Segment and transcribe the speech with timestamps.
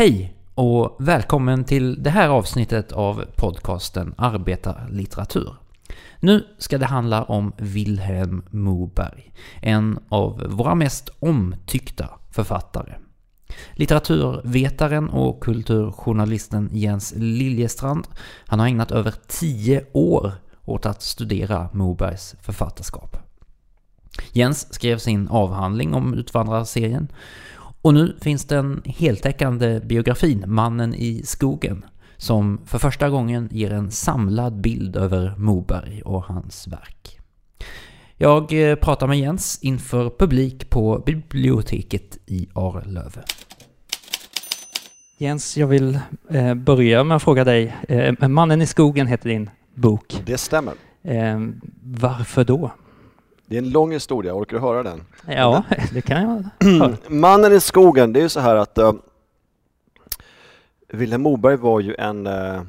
[0.00, 5.54] Hej och välkommen till det här avsnittet av podcasten Arbetarlitteratur.
[6.20, 9.32] Nu ska det handla om Vilhelm Moberg,
[9.62, 12.94] en av våra mest omtyckta författare.
[13.72, 18.08] Litteraturvetaren och kulturjournalisten Jens Liljestrand,
[18.46, 20.32] han har ägnat över tio år
[20.64, 23.16] åt att studera Mobergs författarskap.
[24.32, 27.08] Jens skrev sin avhandling om Utvandrarserien
[27.82, 31.84] och nu finns den heltäckande biografin Mannen i skogen
[32.16, 37.18] som för första gången ger en samlad bild över Moberg och hans verk.
[38.16, 43.22] Jag eh, pratar med Jens inför publik på biblioteket i Arlöve.
[45.18, 45.98] Jens, jag vill
[46.30, 47.76] eh, börja med att fråga dig.
[47.88, 50.22] Eh, Mannen i skogen heter din bok.
[50.26, 50.74] Det stämmer.
[51.82, 52.70] Varför då?
[53.50, 55.04] Det är en lång historia, orkar du höra den?
[55.26, 56.96] Ja, det kan jag höra.
[57.08, 58.92] Mannen i skogen, det är ju så här att uh,
[60.88, 62.62] Vilhelm Moberg var ju en, uh,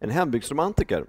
[0.00, 1.04] en hembygdsromantiker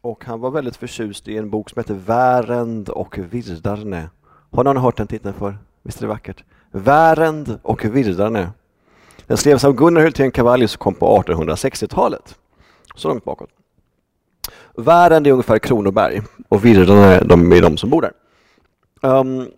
[0.00, 4.08] och han var väldigt förtjust i en bok som heter Värend och Virdarne.
[4.50, 5.58] Har någon hört den titeln för?
[5.82, 6.44] Visst är det vackert?
[6.70, 8.50] Värend och Virdarne.
[9.26, 12.38] Den skrevs av Gunnar Hultén Cavallius och kom på 1860-talet.
[12.94, 13.50] Så långt bakåt.
[14.74, 18.12] Värend är ungefär Kronoberg och Virdarna de är de som bor där.
[19.00, 19.50] Um,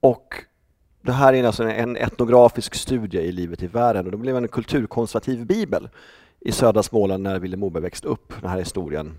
[0.00, 0.34] och
[1.02, 4.48] det här är alltså en etnografisk studie i livet i världen och det blev en
[4.48, 5.88] kulturkonservativ bibel
[6.40, 9.18] i södra Småland när Vilhelm Moberg växte upp, den här historien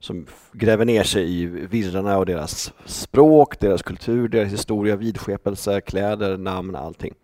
[0.00, 6.36] som gräver ner sig i virrarna och deras språk, deras kultur, deras historia, vidskepelse, kläder,
[6.36, 7.14] namn, allting.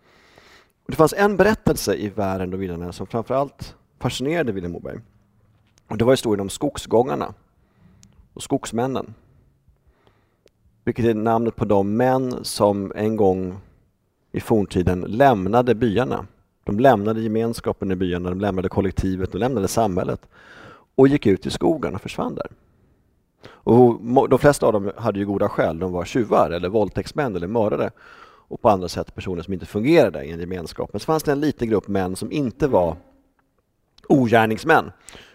[0.85, 4.99] Och det fanns en berättelse i världen och virrarna som framförallt fascinerade Vilhelm Moberg.
[5.87, 7.33] Och det var historien om skogsgångarna
[8.39, 9.13] och skogsmännen.
[10.83, 13.57] Vilket är namnet på de män som en gång
[14.31, 16.25] i forntiden lämnade byarna.
[16.63, 20.21] De lämnade gemenskapen i byarna, de lämnade kollektivet, de lämnade samhället
[20.95, 22.47] och gick ut i skogen och försvann där.
[23.43, 25.79] Och de flesta av dem hade ju goda skäl.
[25.79, 27.91] De var tjuvar eller våldtäktsmän eller mördare
[28.47, 30.89] och på andra sätt personer som inte fungerade i en gemenskap.
[30.93, 32.97] Men så fanns det en liten grupp män som inte var
[34.07, 34.91] ogärningsmän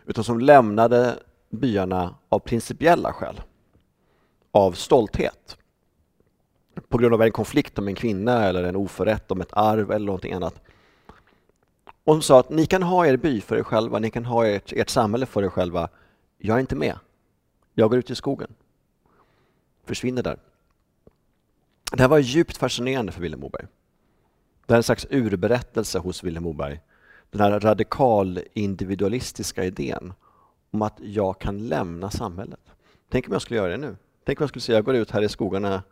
[0.06, 1.18] utan som lämnade
[1.54, 3.40] byarna av principiella skäl.
[4.50, 5.56] Av stolthet.
[6.88, 10.06] På grund av en konflikt om en kvinna eller en oförrätt om ett arv eller
[10.06, 10.60] någonting annat.
[12.04, 14.46] Och de sa att ni kan ha er by för er själva, ni kan ha
[14.46, 15.88] ert, ert samhälle för er själva.
[16.38, 16.98] Jag är inte med.
[17.74, 18.54] Jag går ut i skogen.
[19.84, 20.38] Försvinner där.
[21.92, 23.66] Det här var djupt fascinerande för Vilhelm Moberg.
[24.66, 26.80] Det här är en slags urberättelse hos Vilhelm Moberg
[27.34, 30.12] den här radikal individualistiska idén
[30.74, 32.60] om att jag kan lämna samhället.
[33.10, 33.96] Tänk om jag skulle göra det nu?
[34.24, 35.82] Tänk om jag skulle säga jag går ut här i skogarna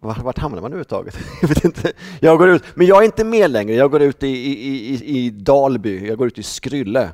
[0.00, 1.18] vart, vart hamnar man överhuvudtaget?
[1.42, 1.92] Jag vet inte.
[2.20, 3.74] Jag går ut, men jag är inte med längre.
[3.74, 7.08] Jag går ut i, i, i, i Dalby, jag går ut i Skrylle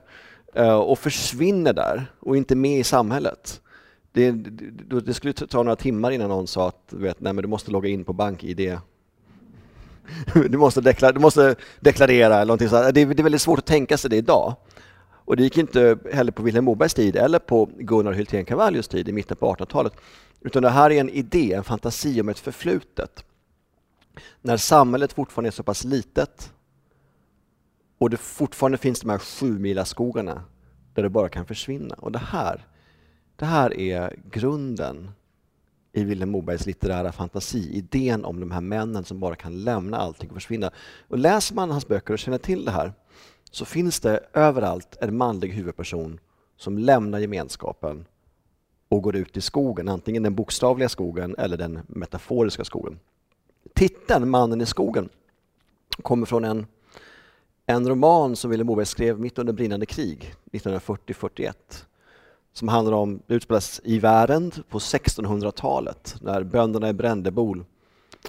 [0.54, 3.60] eh, och försvinner där och inte med i samhället.
[4.12, 7.48] Det, det, det, skulle ta några timmar innan någon sa att vet, nej, men du
[7.48, 8.78] måste logga in på BankID
[10.48, 12.94] du, måste deklarera, du måste deklarera eller någonting sånt.
[12.94, 14.54] Det, är, det är väldigt svårt att tänka sig det idag.
[15.26, 19.09] Och det gick inte heller på Vilhelm Mobergs tid eller på Gunnar Hultén Cavallius tid
[19.09, 19.92] i mitten på 1800-talet.
[20.41, 23.25] Utan det här är en idé, en fantasi om ett förflutet.
[24.42, 26.53] När samhället fortfarande är så pass litet
[27.98, 30.44] och det fortfarande finns de här sju skogarna
[30.94, 31.94] där det bara kan försvinna.
[31.94, 32.66] Och det här,
[33.36, 35.10] det här är grunden
[35.92, 40.28] i Vilhelm Mobergs litterära fantasi, idén om de här männen som bara kan lämna allting
[40.28, 40.70] och försvinna.
[41.09, 42.92] Och läser man hans böcker och känner till det här
[43.50, 46.20] så finns det överallt en manlig huvudperson
[46.56, 48.06] som lämnar gemenskapen
[48.88, 52.98] och går ut i skogen, antingen den bokstavliga skogen eller den metaforiska skogen.
[53.74, 55.08] Titeln Mannen i skogen
[56.02, 56.66] kommer från en,
[57.66, 61.52] en roman som Vilhelm Moberg skrev mitt under brinnande krig 1940-41
[62.52, 67.64] som handlar om, det utspelas i Värend på 1600-talet när bönderna i Brändebol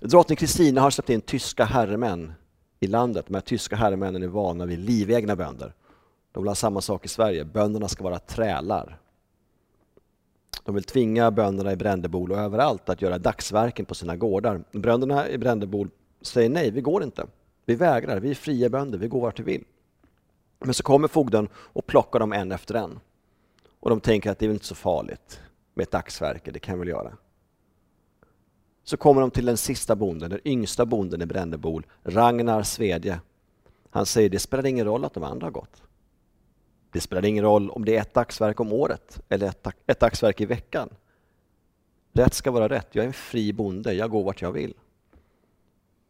[0.02, 2.34] Drottning Kristina har släppt in tyska herremän
[2.80, 3.26] i landet.
[3.28, 5.74] De här tyska herremännen är vana vid livegna bönder.
[6.32, 9.00] De vill ha samma sak i Sverige, bönderna ska vara trälar.
[10.64, 14.64] De vill tvinga bönderna i Brändebol och överallt att göra dagsverken på sina gårdar.
[14.72, 15.90] Bönderna i Brändebol
[16.22, 17.28] säger nej, vi går inte.
[17.66, 19.64] Vi vägrar, vi är fria bönder, vi går vart vi vill.
[20.60, 23.00] Men så kommer fogden och plockar dem en efter en.
[23.80, 25.40] Och de tänker att det är inte så farligt
[25.74, 27.18] med ett dagsverke, det kan vi väl göra.
[28.90, 33.20] Så kommer de till den sista bonden, den yngsta bonden i Brännebol, Ragnar Svedje.
[33.90, 35.82] Han säger det spelar ingen roll att de andra har gått.
[36.92, 40.42] Det spelar ingen roll om det är ett dagsverk om året eller ett, ett dagsverk
[40.42, 40.90] i veckan.
[42.14, 42.88] Rätt ska vara rätt.
[42.92, 44.74] Jag är en fri bonde, jag går vart jag vill.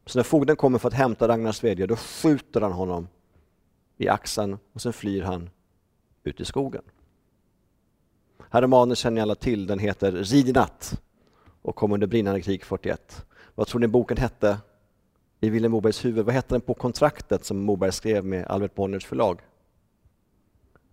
[0.05, 3.07] Så när fogden kommer för att hämta Ragnar Svedje då skjuter han honom
[3.97, 5.49] i axeln och sen flyr han
[6.23, 6.83] ut i skogen.
[8.49, 11.01] Här romanen känner ni alla till, den heter Rid i natt
[11.67, 13.25] och kom under brinnande krig 41.
[13.55, 14.57] Vad tror ni boken hette
[15.41, 16.25] i Vilhelm Mobergs huvud?
[16.25, 19.39] Vad hette den på kontraktet som Moberg skrev med Albert Bonniers förlag?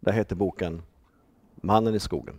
[0.01, 0.83] Där heter boken
[1.55, 2.35] Mannen i skogen.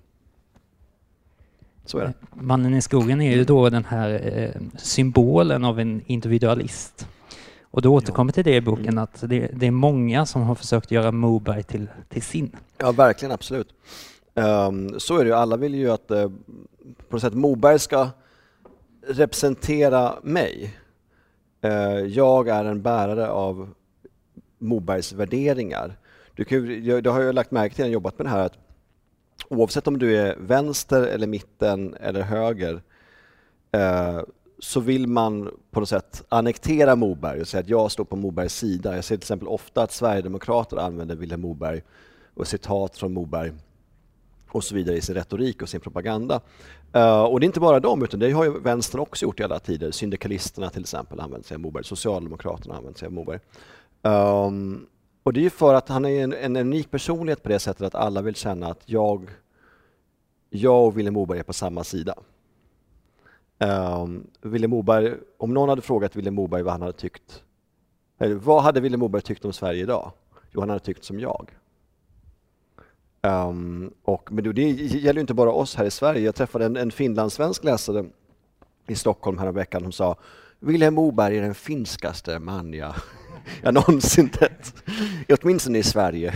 [1.85, 2.13] Så är det.
[2.33, 7.07] Mannen i skogen är ju då den här eh, symbolen av en individualist.
[7.61, 9.03] Och du återkommer till det i boken Mm.
[9.03, 12.55] att det, det är många som har försökt göra Moberg till, till sin.
[12.77, 13.73] Ja, verkligen, absolut.
[14.33, 15.35] Ehm, så är det ju.
[15.35, 16.29] Alla vill ju att eh,
[17.09, 18.09] på något sätt Moberg ska
[19.07, 20.75] representera mig.
[21.61, 23.73] Eh, jag är en bärare av
[24.57, 25.97] Mobergs värderingar.
[26.33, 26.65] Du kan,
[27.03, 28.57] det har jag lagt märke till när jag jobbat med det här att
[29.49, 32.81] oavsett om du är vänster eller mitten eller höger
[33.71, 34.21] eh,
[34.59, 38.55] så vill man på något sätt annektera Moberg och säga att jag står på Mobergs
[38.55, 38.95] sida.
[38.95, 41.81] Jag ser till exempel ofta att Sverigedemokrater använder Vilhelm Moberg
[42.33, 43.51] och citat från Moberg
[44.51, 46.41] och så vidare i sin retorik och sin propaganda.
[46.95, 49.43] Uh, och det är inte bara dem, utan det har ju vänstern också gjort i
[49.43, 49.91] alla tider.
[49.91, 53.39] Syndikalisterna till exempel använder sig av Moberg, Socialdemokraterna använder sig av Moberg.
[54.01, 54.87] Um,
[55.23, 57.81] och det är ju för att han är en, en unik personlighet på det sättet
[57.81, 59.29] att alla vill känna att jag,
[60.49, 62.15] jag och Vilhelm Moberg är på samma sida.
[63.59, 64.27] Um,
[64.69, 67.43] Moberg, om någon hade frågat Vilhelm Moberg vad han hade tyckt,
[68.19, 70.11] eller vad hade Vilhelm Moberg tyckt om Sverige idag?
[70.51, 71.51] Jo, han hade tyckt som jag.
[73.25, 76.21] Ehm, och, men det, gäller inte bara oss här i Sverige.
[76.21, 78.05] Jag träffade en, en finlandssvensk läsare
[78.87, 80.15] i Stockholm häromveckan som sa
[80.59, 82.93] Vilhelm Moberg är den finskaste man jag,
[83.61, 84.75] jag någonsin sett.
[85.41, 86.33] Åtminstone i Sverige.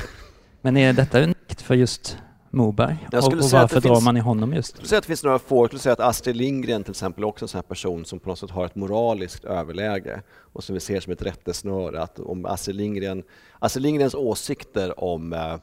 [0.62, 2.18] Men är detta unikt för just
[2.50, 3.08] Moberg?
[3.12, 4.70] Jag Och, skulle och säga att varför drar finns- man i honom just?
[4.70, 5.64] Jag skulle säga att det finns några få.
[5.64, 8.30] Jag skulle säga att Astrid Lindgren till exempel också är en sån person som på
[8.30, 10.22] något sätt har ett moraliskt överläge
[10.54, 12.02] och som vi ser som ett rättesnöre.
[12.02, 13.24] Att om Astrid, Lindgren,
[13.60, 15.56] Astrid Lindgrens åsikter om eh,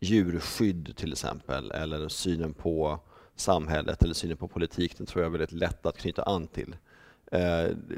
[0.00, 2.98] djurskydd till exempel eller synen på
[3.36, 6.76] samhället eller synen på politik, den tror jag är väldigt lätt att knyta an till.
[7.32, 7.40] Eh,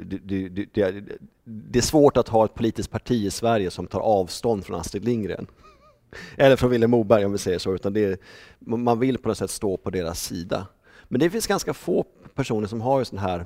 [0.05, 3.99] det, det, det, det, är- svårt att ha ett politiskt parti i Sverige som tar
[3.99, 5.47] avstånd från Astrid Lindgren.
[6.37, 8.17] Eller från Vilhelm Moberg om vi säger så, utan det är,
[8.59, 10.67] man vill på något sätt stå på deras sida.
[11.03, 12.03] Men det finns ganska få
[12.35, 13.45] personer som har sån här,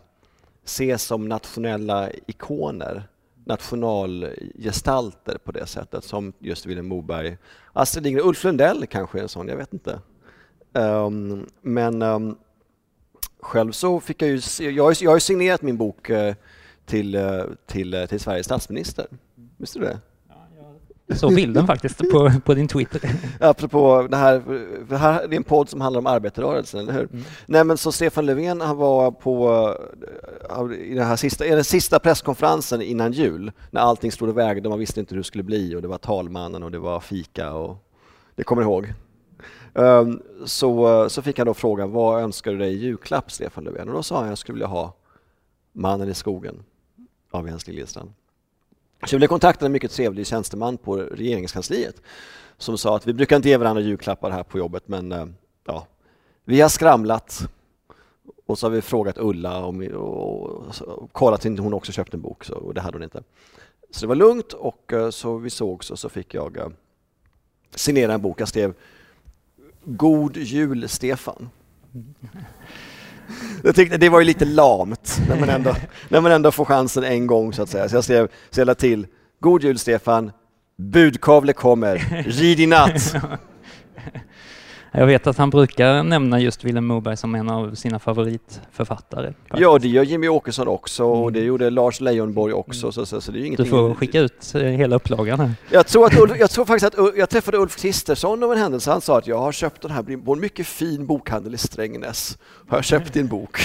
[0.66, 3.04] ses som nationella ikoner,
[3.48, 7.38] nationalgestalter på det sättet som just Vilhelm Moberg.
[7.74, 10.00] Astrid Lindgren, Ulf Lundell kanske är en sån, jag vet inte.
[10.74, 12.38] Um, men um,
[13.40, 16.10] själv så fick jag ju, se- jag har, ju- jag har ju signerat min bok
[16.10, 16.36] eh,
[16.86, 19.06] till, eh, till, eh, till Sveriges statsminister.
[19.58, 20.00] Visste du det?
[21.16, 23.02] Såg bilden faktiskt på, på din Twitter.
[23.40, 24.42] Apropå det här,
[24.88, 27.10] för här, det är en podd som handlar om arbetarrörelsen, eller hur?
[27.46, 29.78] Nej men så Stefan Löfven han var på
[30.80, 34.68] i den, här sista, i den sista presskonferensen innan jul när allting stod och vägde
[34.68, 37.00] och man visste inte hur det skulle bli och det var talmannen och det var
[37.00, 37.78] fika och
[38.36, 38.94] det kommer ihåg.
[39.74, 43.88] Ehm, Så, så fick han då frågan vad önskar du dig i julklapp Stefan Löfven?
[43.90, 44.94] Och då sa han jag skulle vilja ha
[45.74, 46.64] Mannen i skogen
[47.32, 48.12] av Jens Liljestrand.
[49.06, 52.02] Så jag blev kontaktad av en mycket trevlig tjänsteman på regeringskansliet
[52.58, 55.26] som sa att vi brukar inte ge varandra julklappar här på jobbet men eh,
[55.66, 55.88] ja,
[56.46, 57.50] vi har skramlat
[58.46, 61.92] och så har vi frågat Ulla om, och, och, och kollat om inte hon också
[61.92, 63.24] köpt en bok så, och det hade hon inte.
[63.92, 66.68] Så det var lugnt och eh, så vi sågs och så fick jag eh,
[67.76, 68.42] signera en bok.
[68.42, 68.74] Jag skrev
[69.84, 71.50] God Jul Stefan.
[73.64, 75.76] Jag tyckte det var ju lite lamt när man ändå,
[76.10, 77.90] när man ändå får chansen en gång så att säga.
[77.90, 79.08] Så jag skrev, så jag till
[79.40, 80.32] God Jul Stefan,
[80.78, 83.16] budkavle kommer, rid i natt.
[84.98, 89.34] Jag vet att han brukar nämna just Vilhelm Moberg som en av sina favoritförfattare.
[89.56, 92.92] Ja, det gör Jimmy Åkesson också och det gjorde Lars Leijonborg också.
[92.92, 93.70] Så, så, så det är ju Du ingenting.
[93.70, 95.52] får skicka ut eh, hela upplagan här.
[95.72, 98.58] Jag tror, att Ulf, jag tror faktiskt att Ulf, jag träffade Ulf Kristersson av en
[98.58, 98.92] händelse.
[98.92, 102.38] Han sa att jag har köpt den här på en mycket fin bokhandel i Strängnäs.
[102.68, 103.60] Har jag köpt din bok.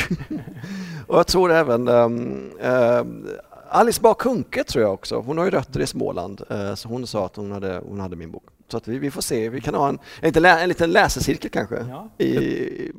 [1.06, 3.26] och jag tror även um, um,
[3.70, 5.20] Alice Bah Kuhnke tror jag också.
[5.26, 6.42] Hon har ju rötter i Småland.
[6.50, 8.44] eh, så hon sa att hon hade, hon hade min bok.
[8.68, 9.48] Så att vi, vi får se.
[9.48, 12.10] Vi kan ha en, en, liten en liten läsecirkel kanske Ja.
[12.18, 12.92] i, i,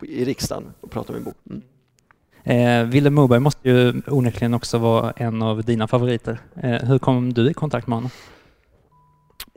[0.00, 1.36] i riksdagen och prata om min bok.
[1.50, 1.62] Mm.
[2.46, 6.40] Eh, Vilhelm Moberg måste ju onekligen också vara en av dina favoriter.
[6.54, 8.10] Eh, hur kom du i kontakt med honom?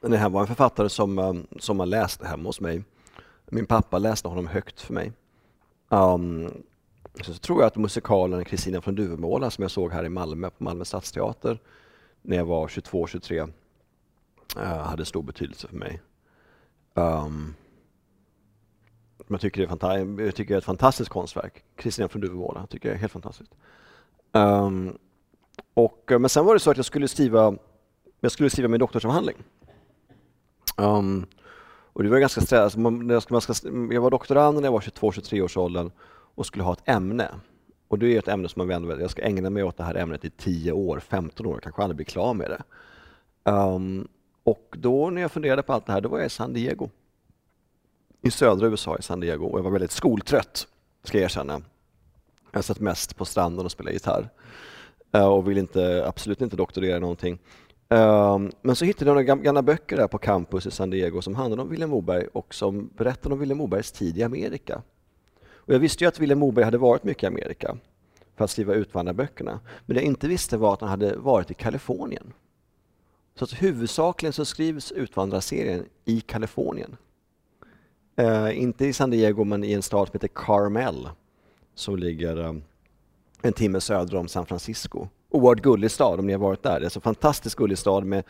[0.02, 2.84] Det här var en författare som, um, som man läste hemma hos mig.
[3.50, 5.12] Min pappa läste honom högt för mig.
[5.90, 6.50] Um,
[7.22, 10.50] så, så tror jag att musikalen Kristina från Duvemåla som jag såg här i Malmö
[10.50, 11.60] på Malmö stadsteater
[12.22, 13.48] när jag var 22-23 uh,
[14.58, 16.02] Eh, hade stor betydelse för mig.
[16.94, 17.56] Um,
[19.28, 21.64] jag, tycker det är fanta- jag tycker det är ett fantastiskt konstverk.
[21.76, 23.52] Kristina från Duvemåla tycker jag är helt fantastiskt.
[24.32, 24.98] Um,
[25.74, 27.56] Och, eh, men sen var det så att jag skulle skriva,
[28.20, 29.36] jag skulle skriva min doktorsavhandling.
[30.78, 31.26] Um,
[31.94, 32.86] och det var ganska stressigt.
[33.44, 35.92] Alltså, jag var doktorand när jag var 22-23 års åldern
[36.36, 37.30] och skulle ha ett ämne.
[37.88, 39.96] Och det är ett ämne som man vänder Jag ska ägna mig åt det här
[39.96, 42.64] ämnet i 10 år, 15 år, kanske aldrig bli klar med det.
[43.52, 44.08] Um,
[44.50, 46.90] och då när jag funderade på allt det här, då var jag i San Diego.
[48.22, 49.46] I södra USA, i San Diego.
[49.46, 50.68] Och jag var väldigt skoltrött,
[51.04, 51.62] ska jag erkänna.
[52.52, 54.30] Jag satt mest på stranden och spelade gitarr.
[55.12, 57.40] Eh, och ville inte, absolut inte doktorera i någonting.
[57.90, 61.36] Ehm, men så hittade jag några gamla böcker där på campus i San Diego som
[61.36, 64.82] handlade om Vilhelm Moberg och som berättade om Vilhelm Mobergs tid i Amerika.
[65.52, 67.78] Och jag visste ju att Vilhelm Moberg hade varit mycket i Amerika
[68.36, 69.60] för att skriva utvandrarböckerna.
[69.86, 72.34] Men det jag inte visste var att han hade varit i Kalifornien.
[73.40, 76.98] Så att huvudsakligen så skrivs Utvandrarserien i Kalifornien.
[78.22, 81.10] Uh, inte i San Diego men i en stad som heter Carmel
[81.76, 82.64] som ligger um,
[83.42, 86.80] en timme söder om San Francisco oerhört gullig stad om ni har varit där.
[86.80, 88.24] Det är en fantastiskt gullig stad med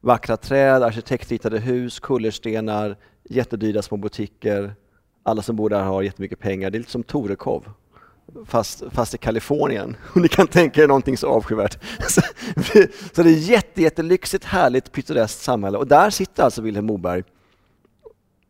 [0.00, 4.74] vackra träd, arkitektritade hus, kullerstenar, jättedyra små butiker.
[5.22, 6.70] Alla som bor där har jättemycket pengar.
[6.70, 7.70] Det är lite som Torekov,
[8.46, 9.96] fast, fast i Kalifornien.
[10.14, 11.78] Och ni kan tänka er någonting så avskyvärt.
[12.08, 12.20] Så,
[13.12, 15.78] så det är jätte, jättelyxigt, härligt, pittoreskt samhälle.
[15.78, 17.22] Och där sitter alltså Vilhelm Moberg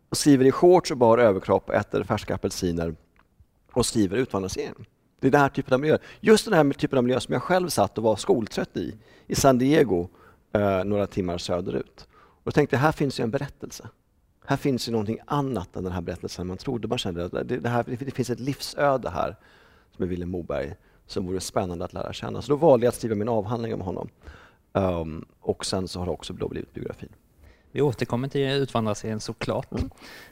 [0.09, 2.95] och skriver i shorts och bar överkropp, äter färska apelsiner
[3.73, 4.87] och skriver Utvandrarserien.
[5.21, 5.99] Det är den här typen av miljö.
[6.21, 9.35] Just den här typen av miljö som jag själv satt och var skoltrött i, i
[9.35, 10.09] San Diego,
[10.53, 12.07] eh, några timmar söderut.
[12.13, 13.89] Och jag tänkte, här finns ju en berättelse.
[14.47, 16.89] Här finns ju någonting annat än den här berättelsen man trodde.
[16.89, 19.37] Man kände att det, det, här, det finns ett livsöde här,
[20.05, 20.75] är Vilhelm Moberg,
[21.07, 22.43] som vore spännande att lära känna.
[22.43, 24.09] Så då valde jag att skriva min avhandling om honom.
[24.73, 27.09] Um, och sen så har det också blivit biografin.
[27.71, 29.69] Vi återkommer till Utvandrarserien såklart.
[29.73, 29.91] Mm.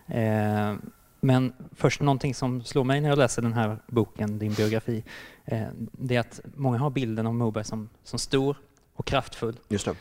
[0.09, 0.77] Eh,
[1.21, 5.05] men först någonting som slår mig när jag läser den här boken, din biografi,
[5.45, 8.57] eh, det är att många har bilden av Moberg som, som stor
[8.95, 9.57] och kraftfull.
[9.69, 9.95] Just det.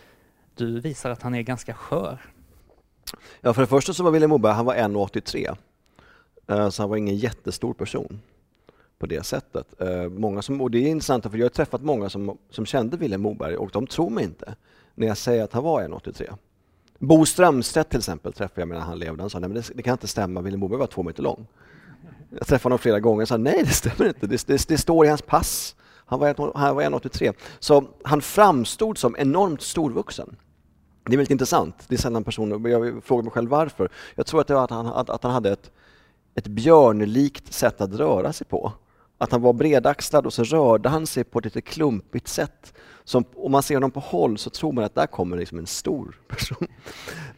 [0.55, 2.21] Du visar att han är ganska skör.
[3.41, 5.57] Ja, för det första så var Wilhelm Moberg, han var 1,83.
[6.47, 8.21] Eh, så han var ingen jättestor person
[8.99, 9.81] på det sättet.
[9.81, 12.97] Eh, många som, och det är intressant för jag har träffat många som, som kände
[12.97, 14.55] Vilhelm Moberg och de tror mig inte
[14.95, 16.33] när jag säger att han var 1,83.
[16.99, 19.23] Bo Strömstedt till exempel träffade jag medan han levde.
[19.23, 21.47] Han sa nej men det, det kan inte stämma, Vilhelm Moberg var två meter lång.
[22.29, 25.05] Jag träffade honom flera gånger och sa nej det stämmer inte, det, det, det står
[25.05, 25.75] i hans pass.
[26.05, 27.33] Han var, han var 1,83.
[27.59, 30.35] Så han framstod som enormt storvuxen.
[31.05, 31.75] Det är väldigt intressant.
[31.87, 33.89] Det är sällan personer, jag frågar mig själv varför.
[34.15, 35.71] Jag tror att det var att han, att, att han hade ett,
[36.35, 38.71] ett björnlikt sätt att röra sig på.
[39.23, 42.73] Att han var bredaxlad och så rörde han sig på ett lite klumpigt sätt.
[43.03, 45.67] Som, om man ser honom på håll så tror man att där kommer liksom en
[45.67, 46.67] stor person.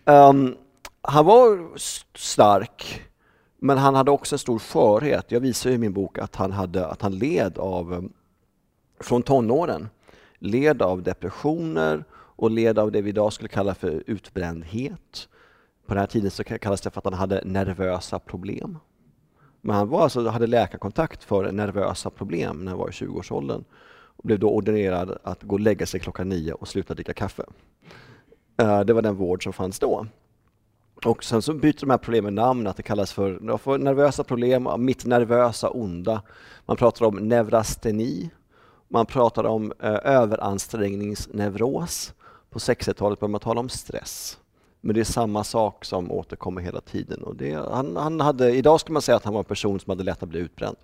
[0.05, 0.55] Um,
[1.01, 1.77] han var
[2.17, 3.01] stark,
[3.59, 5.31] men han hade också en stor skörhet.
[5.31, 8.13] Jag visar i min bok att han, hade, att han led av, ehm,
[8.99, 9.89] från tonåren,
[10.39, 15.27] led av depressioner och led av det vi idag skulle kalla för utbrändhet.
[15.85, 18.77] På den här tiden så kallades det för att han hade nervösa problem.
[19.65, 23.63] Men han var alltså, hade läkarkontakt för nervösa problem när han var i 20-årsåldern
[24.17, 27.43] och blev då ordinerad att gå och lägga sig klockan nio och sluta dricka kaffe.
[28.57, 30.05] Eh, det var den vård som fanns då.
[31.05, 34.69] Och sen så byter de här problemen namn, att det kallas för, för nervösa problem,
[34.77, 36.21] mitt nervösa onda.
[36.65, 38.29] Man pratar om neurasteni,
[38.87, 42.13] man pratar om eh, överansträngningsneuros.
[42.49, 44.37] På 60-talet började man tala om stress.
[44.85, 47.23] Men det är samma sak som återkommer hela tiden.
[47.23, 49.89] Och det, han, han hade, idag skulle man säga att han var en person som
[49.89, 50.75] hade lätt att bli utbränd.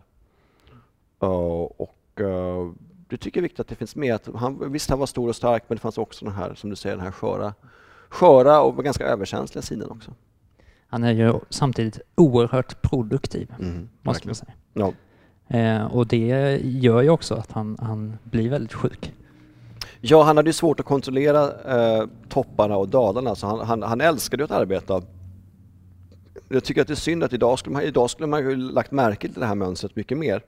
[1.24, 1.30] Uh,
[1.62, 2.72] och uh,
[3.10, 4.16] det tycker jag är viktigt att det finns med.
[4.16, 6.70] Att han, visst, han var stor och stark, men det fanns också den här, som
[6.70, 7.54] du säger, den här sköra,
[8.10, 10.12] sköra och ganska överkänsliga sidan också.
[10.88, 14.54] Han är ju samtidigt oerhört produktiv, mm, måste man säga.
[14.74, 14.94] Ja.
[15.58, 19.14] Eh, och det gör ju också att han, han blir väldigt sjuk.
[20.04, 24.02] Ja, han hade ju svårt att kontrollera eh, topparna och dalarna, så han, han, han
[24.02, 25.02] älskade att arbeta.
[26.50, 28.92] Jag tycker att det är synd att idag skulle man, idag skulle man ju lagt
[28.92, 30.42] märke till det här mönstret mycket mer.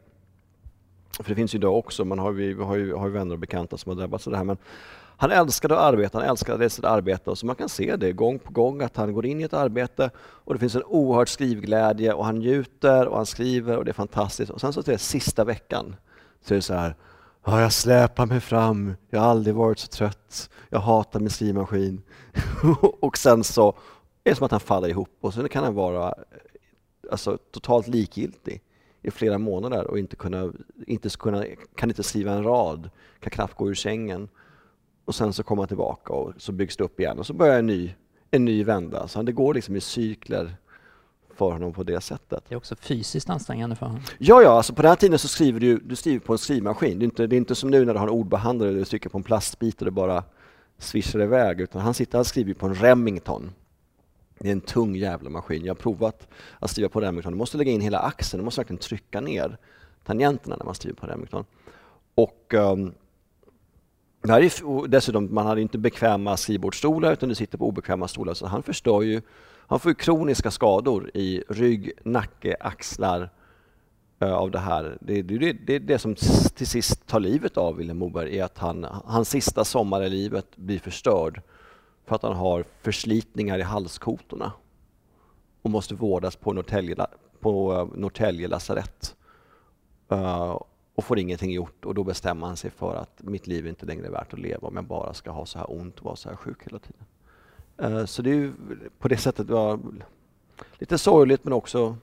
[1.19, 3.33] För det finns ju idag också, man har, vi, vi har, ju, har ju vänner
[3.33, 4.43] och bekanta som har drabbats av det här.
[4.43, 4.57] Men
[5.17, 8.39] han älskade att arbeta, han älskade sitt arbete och så man kan se det gång
[8.39, 12.13] på gång att han går in i ett arbete och det finns en oerhörd skrivglädje
[12.13, 14.51] och han njuter och han skriver och det är fantastiskt.
[14.51, 15.95] Och sen så till sista veckan
[16.45, 16.95] så är det så här
[17.45, 22.01] Ja, jag släpar mig fram, jag har aldrig varit så trött, jag hatar min skrivmaskin.
[23.01, 23.69] och sen så
[24.23, 26.13] är det som att han faller ihop och sen kan han vara
[27.11, 28.61] alltså, totalt likgiltig
[29.01, 30.53] i flera månader och inte kunna,
[30.87, 31.45] inte kunna,
[31.75, 34.29] kan inte skriva en rad, kan knappt gå ur sängen.
[35.05, 37.59] Och sen så kommer han tillbaka och så byggs det upp igen och så börjar
[37.59, 37.93] en ny,
[38.31, 39.07] en ny vända.
[39.07, 40.55] Så det går liksom i cykler
[41.35, 42.43] för honom på det sättet.
[42.47, 44.01] Det är också fysiskt ansträngande för honom.
[44.17, 46.99] Ja, ja, alltså på den här tiden så skriver du, du skriver på en skrivmaskin.
[46.99, 48.85] Det är, inte, det är inte som nu när du har en ordbehandlare och du
[48.85, 50.23] trycker på en plastbit och det bara
[50.77, 53.51] svischar iväg, utan han sitter och skriver på en Remington.
[54.39, 55.65] Det är en tung jävla maskin.
[55.65, 56.27] Jag har provat
[56.59, 57.33] att skriva på Remington.
[57.33, 59.57] Du måste lägga in hela axeln, du måste verkligen trycka ner
[60.03, 61.45] tangenterna när man skriver på Remington.
[62.15, 62.93] Och um,
[64.21, 68.33] det här är, dessutom, man hade inte bekväma skrivbordsstolar utan du sitter på obekväma stolar,
[68.33, 69.21] så han förstör ju
[69.73, 73.29] han får ju kroniska skador i rygg, nacke, axlar
[74.19, 74.97] av det här.
[75.01, 76.15] Det är det, det, det, som
[76.55, 80.57] till sist tar livet av Vilhelm Moberg, är att han, hans sista sommar i livet
[80.57, 81.41] blir förstörd
[82.05, 84.51] för att han har förslitningar i halskotorna
[85.61, 86.95] och måste vårdas på Norrtälje,
[87.39, 89.15] på Norrtälje lasarett.
[90.95, 94.07] Och får ingenting gjort och då bestämmer han sig för att mitt liv inte längre
[94.07, 96.29] är värt att leva om jag bara ska ha så här ont och vara så
[96.29, 97.05] här sjuk hela tiden.
[97.81, 98.53] Uh, så det är ju
[98.99, 99.79] på det sättet var
[100.77, 101.97] lite sorgligt men också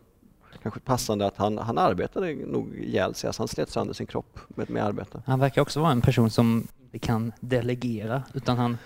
[0.62, 4.38] kanske passande att han, han arbetade nog ihjäl sig, alltså han slet sönder sin kropp
[4.48, 5.22] med, med arbete.
[5.26, 8.76] Han verkar också vara en person som inte kan delegera utan han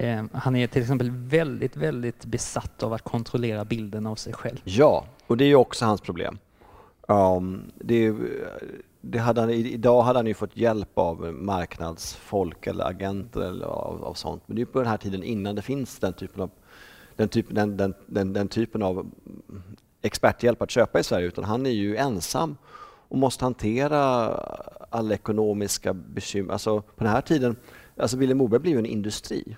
[0.00, 4.60] Eh, han är till exempel väldigt, väldigt besatt av att kontrollera bilden av sig själv.
[4.64, 6.38] Ja, och det är ju också hans problem.
[7.08, 8.14] Um, det,
[9.00, 14.04] det hade han, idag hade han ju fått hjälp av marknadsfolk eller agenter eller av,
[14.04, 14.42] av sånt.
[14.46, 16.50] Men det är på den här tiden innan det finns den typen av,
[17.16, 19.10] den typen, den, den, den, den typen av
[20.02, 22.56] experthjälp att köpa i Sverige, utan han är ju ensam
[23.08, 24.00] och måste hantera
[24.90, 26.52] alla ekonomiska bekymmer.
[26.52, 27.56] Alltså på den här tiden,
[27.96, 29.56] alltså Vilhelm Moberg blev ju en industri.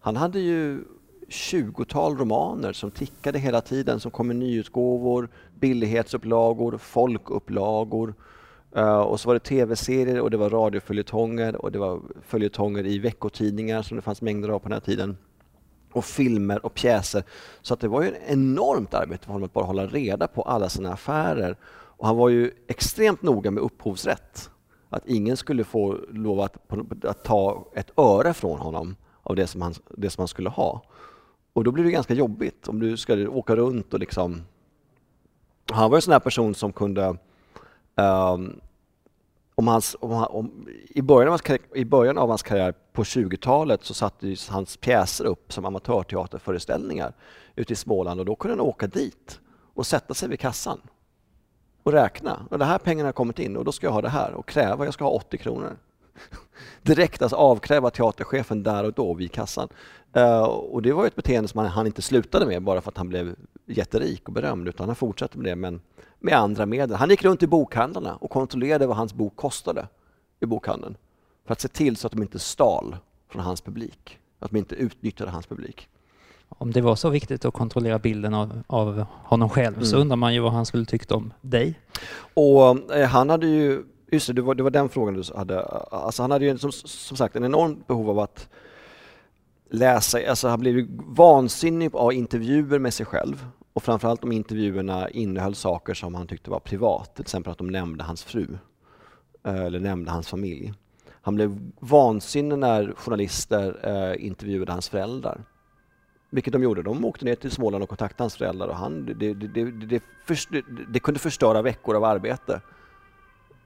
[0.00, 0.84] Han hade ju
[1.28, 8.14] 20-tal romaner som tickade hela tiden, som kom i nyutgåvor, billighetsupplagor, folkupplagor.
[8.78, 12.98] Uh, och så var det tv-serier och det var radioföljetonger och det var följetonger i
[12.98, 15.16] veckotidningar som det fanns mängder av på den här tiden.
[15.92, 17.22] Och filmer och pjäser.
[17.62, 20.42] Så att det var ju ett enormt arbete för honom att bara hålla reda på
[20.42, 21.56] alla sina affärer.
[21.70, 24.50] Och han var ju extremt noga med upphovsrätt.
[24.90, 26.56] Att ingen skulle få lov att,
[27.04, 30.82] att ta ett öre från honom av det som, han, det som han skulle ha.
[31.52, 34.42] Och då blir det ganska jobbigt om du ska åka runt och liksom...
[35.72, 37.16] Han var en sån här person som kunde...
[37.96, 38.60] Um,
[39.58, 43.84] om hans, om, om, i, början av hans, I början av hans karriär på 20-talet
[43.84, 47.12] så sattes hans pjäser upp som amatörteaterföreställningar
[47.56, 49.40] ute i Småland och då kunde han åka dit
[49.74, 50.80] och sätta sig vid kassan
[51.82, 52.46] och räkna.
[52.50, 54.48] Och de här pengarna har kommit in och då ska jag ha det här och
[54.48, 55.76] kräva, jag ska ha 80 kronor.
[56.82, 59.68] Direkt alltså avkräva teaterchefen där och då vid kassan.
[60.16, 62.96] Uh, och det var ett beteende som han, han, inte slutade med bara för att
[62.96, 63.34] han blev
[63.66, 65.80] jätterik och berömd, utan han fortsatte med det men
[66.18, 66.96] med andra medel.
[66.96, 69.88] Han gick runt i bokhandlarna och kontrollerade vad hans bok kostade
[70.40, 70.96] i bokhandeln
[71.46, 72.96] för att se till så att de inte stal
[73.28, 75.88] från hans publik, att de inte utnyttjade hans publik.
[76.48, 79.86] Om det var så viktigt att kontrollera bilden av, av honom själv mm.
[79.86, 81.80] så undrar man ju vad han skulle tyckt om dig.
[82.34, 85.62] Och eh, han hade ju Just det, det var, det var den frågan du hade.
[85.62, 88.48] Alltså han hade ju som, som sagt en enormt behov av att
[89.70, 95.54] läsa, alltså han blev vansinnig av intervjuer med sig själv och framförallt om intervjuerna innehöll
[95.54, 98.58] saker som han tyckte var privat, till exempel att de nämnde hans fru
[99.44, 100.72] eh, eller nämnde hans familj.
[101.10, 105.44] Han blev vansinnig när journalister eh, intervjuade hans föräldrar.
[106.30, 106.82] Vilket de gjorde.
[106.82, 110.50] De åkte ner till Småland och kontaktade hans föräldrar och han, det, det, det, först,
[110.88, 112.60] det kunde förstöra veckor av arbete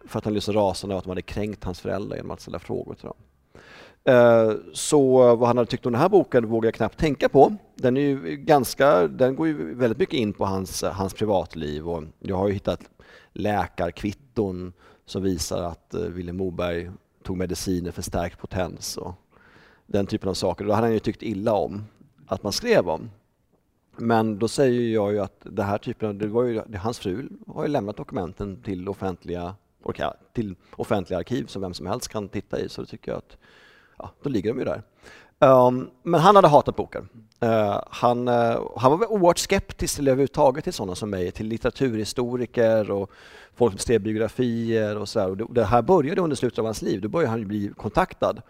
[0.05, 2.41] för att han blev så rasande av att de hade kränkt hans föräldrar genom att
[2.41, 3.17] ställa frågor till dem.
[4.05, 7.57] Eh, så vad han hade tyckt om den här boken vågar jag knappt tänka på.
[7.75, 12.05] Den, är ju ganska, den går ju väldigt mycket in på hans, hans privatliv och
[12.19, 12.81] jag har ju hittat
[13.33, 14.73] läkarkvitton
[15.07, 16.91] som visar att eh, Vilhelm Moberg
[17.23, 19.15] tog mediciner för stärkt potens och
[19.87, 20.65] den typen av saker.
[20.65, 21.85] Då hade han ju tyckt illa om
[22.27, 23.11] att man skrev om.
[23.97, 27.29] Men då säger jag ju att det här typen av, det var ju, hans fru
[27.47, 29.55] har ju lämnat dokumenten till offentliga
[30.33, 33.37] till offentliga arkiv som vem som helst kan titta i, så då tycker jag att
[34.03, 34.83] ja, då ligger de ju där.
[35.38, 37.09] Um, men han hade hatat boken.
[37.45, 42.91] Uh, han, uh, han var oerhört skeptisk till överhuvudtaget till sådana som mig, till litteraturhistoriker
[42.91, 43.11] och
[43.55, 45.43] folk som skrev biografier och sådär.
[45.43, 47.01] Och det här började under slutet av hans liv.
[47.01, 48.43] Då började han bli kontaktad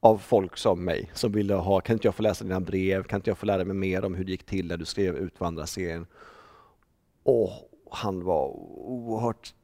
[0.00, 3.18] av folk som mig som ville ha, kan inte jag få läsa dina brev, kan
[3.18, 6.06] inte jag få lära mig mer om hur det gick till när du skrev Utvandrarserien?
[7.22, 7.50] Och
[7.90, 8.46] han var
[8.86, 9.54] oerhört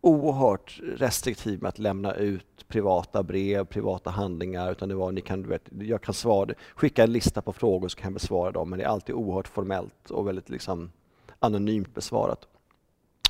[0.00, 5.42] oerhört restriktiv med att lämna ut privata brev, privata handlingar, utan det var, ni kan,
[5.42, 8.70] du vet, jag kan svara, skicka en lista på frågor så kan jag besvara dem,
[8.70, 10.90] men det är alltid oerhört formellt och väldigt liksom
[11.38, 12.46] anonymt besvarat.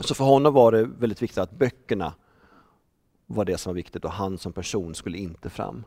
[0.00, 2.14] Så för honom var det väldigt viktigt att böckerna
[3.26, 5.85] var det som var viktigt och han som person skulle inte fram.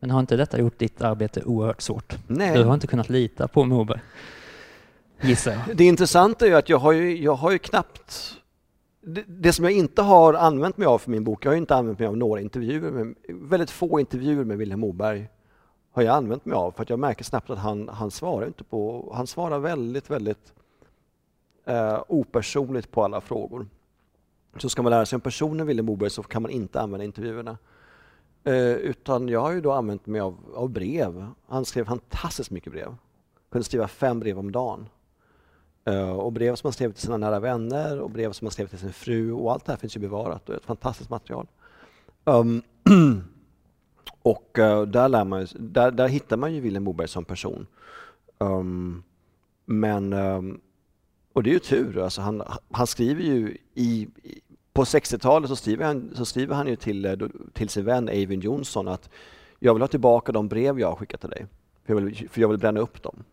[0.00, 2.14] Men har inte detta gjort ditt arbete oerhört svårt?
[2.26, 2.56] Nej.
[2.56, 4.00] Du har inte kunnat lita på Moberg?
[5.20, 5.76] gissar jag.
[5.76, 8.36] Det intressanta är ju att jag har ju, jag har ju knappt...
[9.06, 11.74] Det, det som jag inte har använt mig av för min bok, jag har inte
[11.74, 15.28] använt mig av några intervjuer, men väldigt få intervjuer med Vilhelm Moberg
[15.92, 18.64] har jag använt mig av för att jag märker snabbt att han, han svarar inte
[18.64, 20.52] på, han svarar väldigt, väldigt
[21.64, 23.66] eh, opersonligt på alla frågor.
[24.56, 27.58] Så ska man lära sig om personen Vilhelm Moberg så kan man inte använda intervjuerna.
[28.44, 31.26] Eh, utan jag har ju då använt mig av, av brev.
[31.46, 32.96] Han skrev fantastiskt mycket brev.
[33.50, 34.88] Kunde skriva fem brev om dagen.
[35.84, 38.66] Eh, och brev som han skrev till sina nära vänner och brev som han skrev
[38.66, 41.46] till sin fru och allt det här finns ju bevarat och är ett fantastiskt material.
[42.24, 42.62] Um,
[44.22, 47.66] och eh, där, lär man, där, där hittar man ju Vilhelm Moberg som person.
[48.38, 49.02] Um,
[49.64, 50.60] men, um,
[51.32, 54.08] och det är ju tur, alltså han, han skriver ju i,
[54.72, 57.16] på 60-talet så skriver han, så skriver han ju till, eh,
[57.52, 59.10] till sin vän Eivind Johnson att
[59.58, 61.46] jag vill ha tillbaka de brev jag har skickat till dig,
[61.84, 63.24] för jag vill, för jag vill bränna upp dem.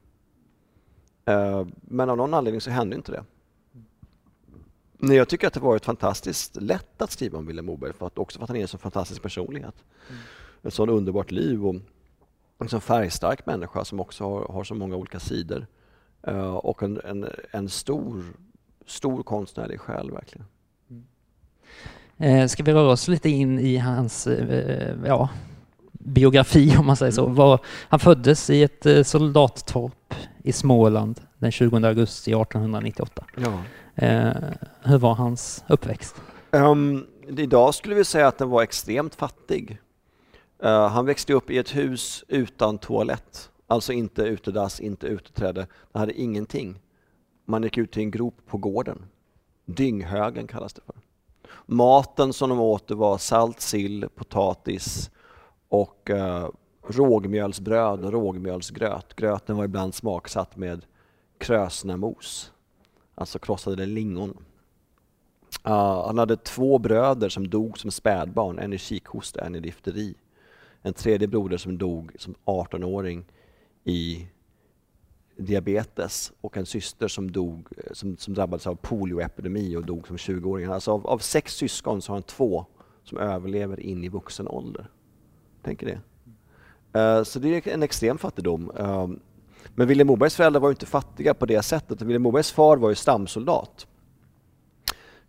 [1.30, 3.24] Uh, men av någon anledning så hände inte det.
[4.98, 8.18] Nej, jag tycker att det varit fantastiskt lätt att skriva om Vilhelm Moberg, för att,
[8.18, 9.76] också för att han är en så fantastisk personlighet.
[10.10, 10.22] Mm.
[10.64, 11.76] Ett så underbart liv och
[12.58, 15.68] en så färgstark människa som också har, har så många olika sidor.
[16.28, 18.24] Uh, och en, en, en, stor,
[18.86, 20.46] stor konstnärlig själ verkligen.
[22.18, 25.30] Eh, ska vi röra oss lite in i hans eh, ja,
[26.06, 27.24] biografi om man säger så.
[27.24, 27.36] Mm.
[27.36, 33.26] Var, han föddes i ett eh, soldattorp i Småland den 20 augusti 1898.
[33.36, 33.60] Ja.
[33.96, 34.34] Eh,
[34.84, 36.16] hur var hans uppväxt?
[36.52, 39.80] Um, idag skulle vi säga att den var extremt fattig.
[40.64, 45.68] Uh, han växte upp i ett hus utan toalett, alltså inte utedass, inte uteträde.
[45.94, 46.82] Han hade ingenting.
[47.46, 49.06] Man gick ut till en grop på gården.
[49.66, 50.96] Dynghögen kallas det för.
[51.66, 55.12] Maten som de åt var salt sill, potatis
[55.72, 56.50] och eh,
[56.88, 59.16] rågmjölsbröd och rågmjölsgröt.
[59.16, 60.86] Gröten var ibland smaksatt med
[61.38, 62.52] krösnamos,
[63.16, 64.30] alltså krossade lingon.
[65.68, 70.16] Uh, han hade två bröder som dog som spädbarn, en i kikhosta, en i difteri.
[70.82, 73.26] En tredje broder som dog som 18-åring
[73.84, 74.28] i
[75.38, 80.18] diabetes och en syster som, dog, eh, som, som drabbades av polioepidemi och dog som
[80.18, 80.66] 20-åring.
[80.66, 82.66] Alltså av, av, sex syskon så har han två
[83.04, 84.90] som överlever in i vuxen ålder.
[85.64, 86.00] Tänker det.
[87.00, 88.72] Uh, så det är en extrem fattigdom.
[88.80, 89.10] Uh,
[89.76, 92.02] men Vilhelm Mobergs föräldrar var inte fattiga på det sättet.
[92.02, 93.88] Vilhelm Mobergs far var ju stamsoldat.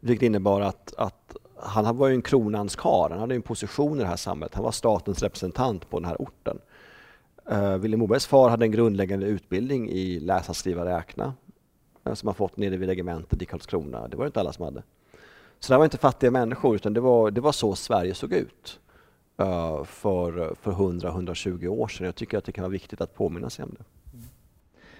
[0.00, 4.02] Vilket innebar att, att han var ju en kronans karl, han hade en position i
[4.02, 4.54] det här samhället.
[4.54, 6.58] Han var statens representant på den här orten.
[7.50, 11.34] Eh, uh, Vilhelm Mobergs far hade en grundläggande utbildning i läsa, skriva, räkna
[12.14, 14.08] som han fått nere vid regementet i Karlskrona.
[14.08, 14.82] Det var det inte alla som hade.
[15.60, 18.80] Så det var inte fattiga människor utan det var, det var så Sverige såg ut
[18.88, 18.91] uh,
[19.86, 22.06] för, för 100-120 år sedan.
[22.06, 23.84] Jag tycker att det kan vara viktigt att påminna sig om det.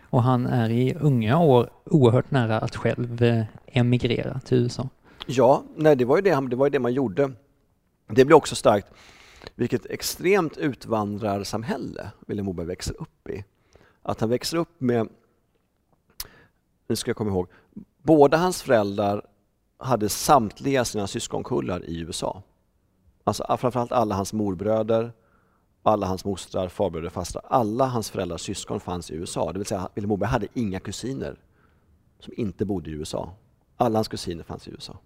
[0.01, 4.89] Och han är i unga år oerhört nära att själv eh, emigrera till USA.
[5.27, 7.33] Ja, nej, det var ju det, det, var ju det man gjorde.
[8.07, 8.87] Det blir också starkt
[9.55, 13.45] vilket extremt utvandrarsamhälle Vilhelm Moberg växer upp i.
[14.03, 15.09] Att han växer upp med,
[16.89, 17.49] nu ska jag komma ihåg,
[18.03, 19.27] båda hans föräldrar
[19.79, 22.43] hade samtliga sina syskonkullar i USA.
[23.25, 25.13] Alltså ah, framförallt alla hans morbröder,
[25.83, 27.45] alla hans mostrar, farbröder, fastrar.
[27.49, 29.53] Alla hans föräldrars syskon fanns i USA.
[29.53, 31.37] Det vill säga Vilhelm Moberg hade inga kusiner
[32.19, 33.35] som inte bodde i USA.
[33.77, 34.99] Alla hans kusiner fanns i USA.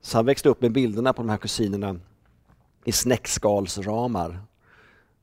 [0.00, 1.96] Så han växte upp med bilderna på de här kusinerna
[2.84, 4.40] i snäckskalsramar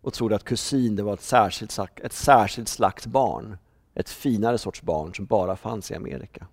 [0.02, 3.58] och trodde att kusin det var ett särskilt, ett särskilt slags barn.
[3.93, 6.47] Ett finare sorts barn som bara fanns i Amerika.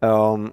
[0.00, 0.52] Um,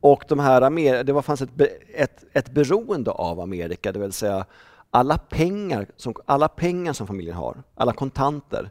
[0.00, 1.50] och de här, det var, fanns ett,
[1.94, 4.46] ett, ett beroende av Amerika, det vill säga
[4.90, 8.70] alla pengar, som, alla pengar som familjen har, alla kontanter,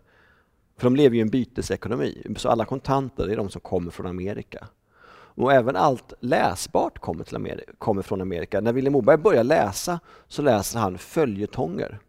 [0.78, 4.08] för de lever ju i en bytesekonomi, så alla kontanter är de som kommer från
[4.08, 4.68] Amerika.
[5.38, 8.62] Och även allt läsbart kommer, till Amerika, kommer från Amerika.
[8.62, 12.00] När Vilhelm Moberg börjar läsa så läser han följetonger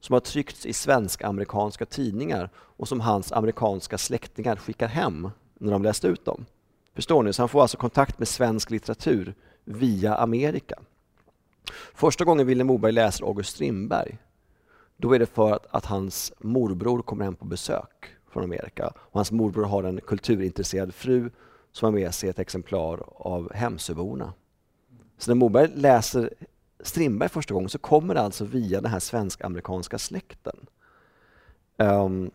[0.00, 5.82] som har tryckts i svensk-amerikanska tidningar och som hans amerikanska släktingar skickar hem när de
[5.82, 6.46] läst ut dem.
[6.98, 7.32] Förstår ni?
[7.32, 9.34] Så han får alltså kontakt med svensk litteratur
[9.64, 10.78] via Amerika.
[11.94, 14.18] Första gången Vilhelm Moberg läser August Strindberg,
[14.96, 18.86] då är det för att, att, hans morbror kommer hem på besök från Amerika.
[18.96, 21.30] Och hans morbror har en kulturintresserad fru
[21.72, 24.32] som har med sig ett exemplar av Hemsöborna.
[25.18, 26.30] Så när Moberg läser
[26.80, 30.56] Strindberg första gången så kommer det alltså via den här svensk-amerikanska släkten.
[31.76, 32.30] Um,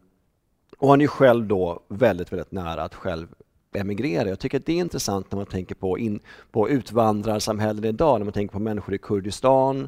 [0.77, 3.27] och han är själv då väldigt, väldigt nära att själv
[3.75, 4.29] emigrera.
[4.29, 6.19] Jag tycker att det är intressant när man tänker på, in,
[6.51, 9.87] på utvandrarsamhällen idag, när man tänker på människor i Kurdistan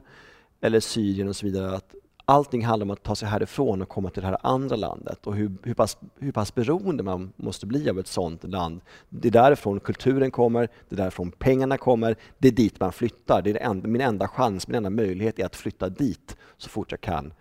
[0.62, 1.76] eller Syrien och så vidare.
[1.76, 1.96] Att
[2.26, 5.36] allting handlar om att ta sig härifrån och komma till det här andra landet och
[5.36, 8.82] hur, hur, pass, hur pass beroende man måste bli av ett sådant land.
[9.10, 13.42] Det är därifrån kulturen kommer, det är därifrån pengarna kommer, det är dit man flyttar.
[13.42, 16.70] Det är det enda, min enda chans, min enda möjlighet är att flytta dit så
[16.70, 17.34] fort jag kan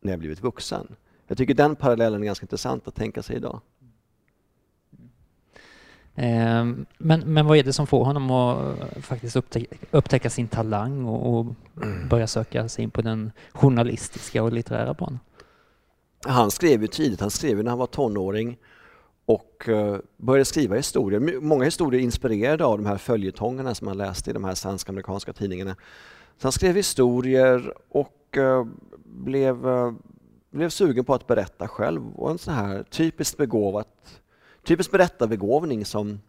[0.00, 0.96] när jag blivit vuxen.
[1.26, 3.60] Jag tycker den parallellen är ganska intressant att tänka sig idag.
[6.14, 11.04] Ehm, men, men vad är det som får honom att faktiskt upptäcka, upptäcka sin talang
[11.04, 11.46] och, och,
[12.10, 15.18] börja söka sig in på den journalistiska och litterära banan?
[16.26, 18.58] Han skrev ju tidigt, han skrev när han var tonåring
[19.24, 21.40] och eh, började skriva historier.
[21.40, 25.76] Många historier inspirerade av de här följetongerna som han läste i de här svensk-amerikanska tidningarna.
[26.38, 28.66] Så han skrev historier och eh,
[29.04, 29.92] blev, eh,
[30.50, 34.21] blev sugen på att berätta själv och en sån här typiskt begåvat
[34.64, 36.20] typisk berättarbegåvning som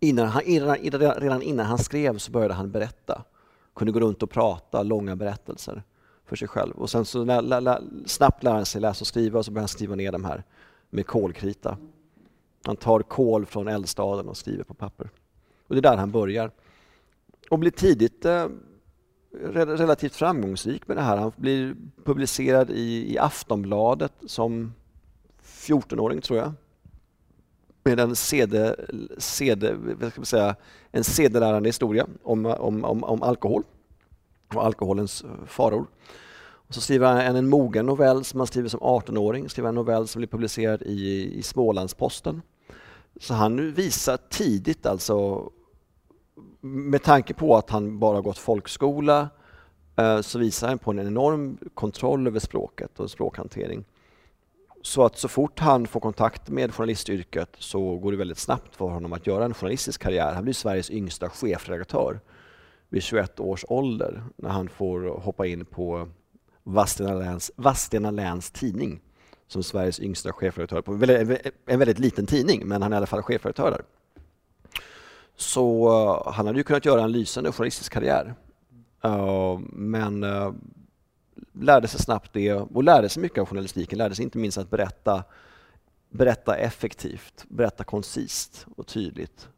[0.00, 3.24] innan han, redan innan han skrev så började han berätta.
[3.74, 5.82] Kunde gå runt och prata långa berättelser
[6.26, 6.74] för sig själv.
[6.74, 9.50] Och sen så lä, lä, lä, snabbt lär han sig läsa och skriva och så
[9.50, 10.44] börjar han skriva ner de här
[10.90, 11.78] med kolkrita.
[12.64, 15.10] Han tar kol från eldstaden och skriver på papper.
[15.66, 16.50] Och det är där han börjar.
[17.50, 18.46] Och blir tidigt eh,
[19.52, 21.16] relativt framgångsrik med det här.
[21.16, 24.74] Han blir publicerad i, i Aftonbladet som
[25.42, 26.52] 14-åring tror jag
[27.84, 28.74] med en CD,
[30.00, 30.56] vad ska man säga,
[30.90, 33.62] en sedelärande historia om, om, om, om alkohol
[34.54, 35.86] och alkoholens faror.
[36.68, 40.08] Och så skriver han en mogen novell som han skriver som 18-åring, skriver en novell
[40.08, 42.42] som blir publicerad i, i Smålandsposten.
[43.20, 45.48] Så han visar tidigt alltså,
[46.60, 49.28] med tanke på att han bara gått folkskola,
[49.96, 53.84] eh, så visar han på en enorm kontroll över språket och språkhantering.
[54.86, 58.84] Så att så fort han får kontakt med journalistyrket så går det väldigt snabbt för
[58.84, 60.34] honom att göra en journalistisk karriär.
[60.34, 62.20] Han blir Sveriges yngsta chefredaktör
[62.88, 66.08] vid 21 års ålder när han får hoppa in på
[66.62, 69.00] Vadstena Läns, Vastena Läns Tidning
[69.46, 70.92] som Sveriges yngsta chefredaktör på
[71.66, 73.82] en väldigt liten tidning, men han är i alla fall chefredaktör där.
[75.36, 78.34] Så eh, han hade ju kunnat göra en lysande journalistisk karriär.
[79.04, 80.52] Eh, men eh,
[81.60, 83.98] lärde sig snabbt det och lärde sig mycket av journalistiken.
[83.98, 85.24] Lärde sig inte minst att berätta,
[86.10, 89.48] berätta effektivt, berätta koncist och tydligt.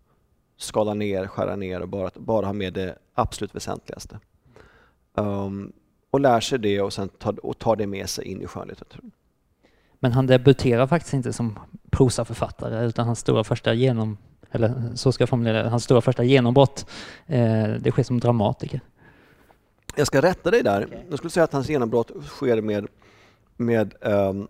[0.56, 4.20] Skala ner, skära ner och bara, bara ha med det absolut väsentligaste.
[5.14, 5.72] Um,
[6.10, 9.10] och lär sig det och sen tar, och tar det med sig in i skönlitteraturen.
[9.98, 11.58] Men han debuterar faktiskt inte som
[11.90, 14.18] prosaförfattare utan hans stora första genom
[14.50, 16.86] eller så ska jag formulera det, hans stora första genombrott,
[17.26, 18.80] eh, det sker som dramatiker.
[19.98, 20.86] Jag ska rätta dig där.
[20.86, 20.98] Okay.
[21.08, 22.86] Jag skulle säga att hans genombrott sker med,
[23.56, 24.48] med um,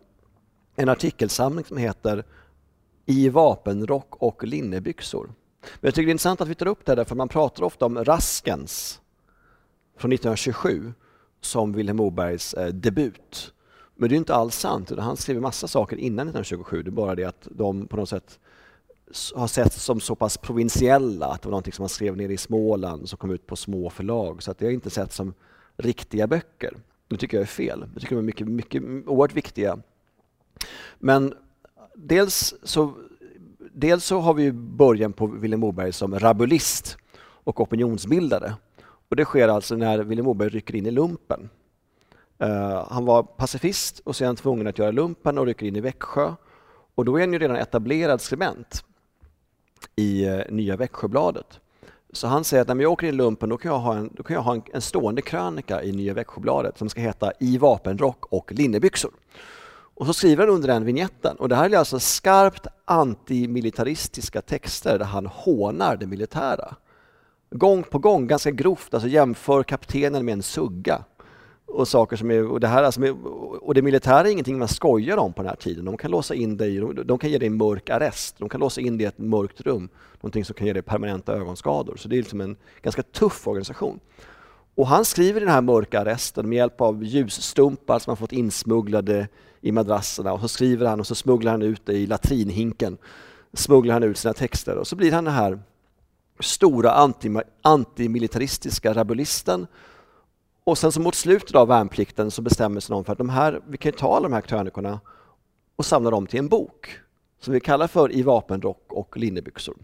[0.77, 2.25] en artikelsamling som heter
[3.07, 5.27] I vapenrock och linnebyxor.
[5.63, 7.63] Men jag tycker det är intressant att vi tar upp det där, för man pratar
[7.63, 9.01] ofta om Raskens
[9.97, 10.93] från 1927
[11.41, 13.53] som Vilhelm Mobergs eh, debut.
[13.95, 17.15] Men det är inte alls sant, han skrev massa saker innan 1927, det är bara
[17.15, 18.39] det att de på något sätt
[19.35, 22.37] har setts som så pass provinsiella att det var någonting som man skrev nere i
[22.37, 24.43] Småland som kom ut på små förlag.
[24.43, 25.35] Så att det har inte sett som
[25.77, 26.75] riktiga böcker.
[27.09, 27.87] Det tycker jag är fel.
[27.93, 29.79] Jag tycker de är mycket, mycket, oerhört viktiga.
[30.99, 31.35] Men
[31.95, 32.93] dels så,
[33.73, 38.55] dels så har vi början på Vilhelm Moberg som rabulist och opinionsbildare.
[39.09, 41.49] Och det sker alltså när Vilhelm Moberg rycker in i lumpen.
[42.43, 46.35] Uh, han var pacifist och sen tvungen att göra lumpen och rycker in i Växjö.
[46.95, 48.85] Och då är han ju redan etablerad skribent
[49.97, 51.61] i eh, Nya Växjöbladet.
[52.13, 54.11] Så han säger att när jag åker in i lumpen då kan jag ha, en,
[54.17, 57.59] då kan jag ha en, en stående krönika i Nya Växjöbladet som ska heta I
[57.59, 59.11] vapenrock och linnebyxor.
[59.95, 61.37] Och så skriver han under den vignetten.
[61.37, 66.75] Och det här är alltså skarpt antimilitaristiska texter där han hånar det militära.
[67.51, 71.05] Gång på gång, ganska grovt, alltså jämför kaptenen med en sugga
[71.67, 73.01] och saker som är, och det här alltså,
[73.61, 75.85] och det militära är ingenting man skojar om på den här tiden.
[75.85, 78.81] De kan låsa in dig, de kan ge dig en mörk arrest, de kan låsa
[78.81, 79.89] in dig i ett mörkt rum,
[80.21, 81.97] någonting som kan ge dig permanenta ögonskador.
[81.97, 84.01] Så det är liksom en ganska tuff organisation.
[84.75, 88.33] Och han skriver i den här mörka arresten med hjälp av ljusstumpar som han fått
[88.33, 89.29] insmugglade
[89.61, 92.99] i madrasserna och så skriver han och så smugglar han ut det i latrinhinken.
[93.53, 95.59] Smugglar han ut sina texter och så blir han den här
[96.41, 97.11] stora
[97.63, 99.67] antimilitaristiska rabulisten
[100.67, 103.61] och sen så mot slutet av värnplikten så bestämmer sig någon för att de här,
[103.69, 105.01] vi kan ta alla de här krönikorna
[105.77, 107.01] och samla dem till en bok
[107.41, 109.77] som vi kallar för I vapenrock och linnebyxor.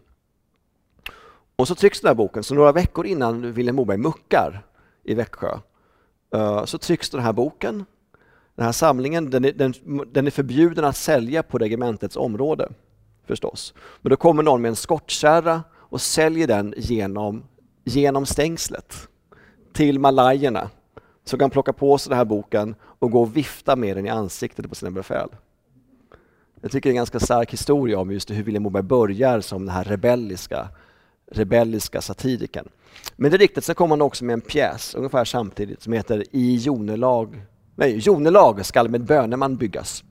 [1.57, 4.67] Och så trycks den här boken, så några veckor innan Vilhelm Moberg muckar
[5.03, 5.59] i Växjö
[6.35, 7.85] eh, så trycks den här boken.
[8.55, 9.75] Den här samlingen den är, den,
[10.13, 12.73] den är förbjuden att sälja på regementets område
[13.27, 13.75] förstås.
[14.01, 17.45] Men då kommer någon med en skottkärra och säljer den genom,
[17.85, 19.09] genom stängslet
[19.73, 20.71] till malajerna
[21.25, 24.09] som kan plocka på sig den här boken och gå och vifta med den i
[24.09, 25.29] ansiktet på sina befäl.
[26.61, 29.67] Jag tycker det är en ganska stark historia om just hur Vilhelm Moberg börjar som
[29.67, 30.69] den här rebelliska,
[31.31, 32.69] rebelliska satirikern.
[33.17, 36.25] Men det är riktigt, sen kommer han också med en pjäs ungefär samtidigt som heter
[36.31, 37.43] I jonelag,
[37.75, 40.05] nej, jonelag skall med böneman byggas.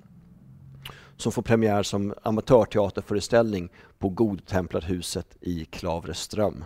[1.17, 3.69] Som får premiär som amatörteaterföreställning
[3.99, 6.63] på Godtemplarhuset i Klavreström.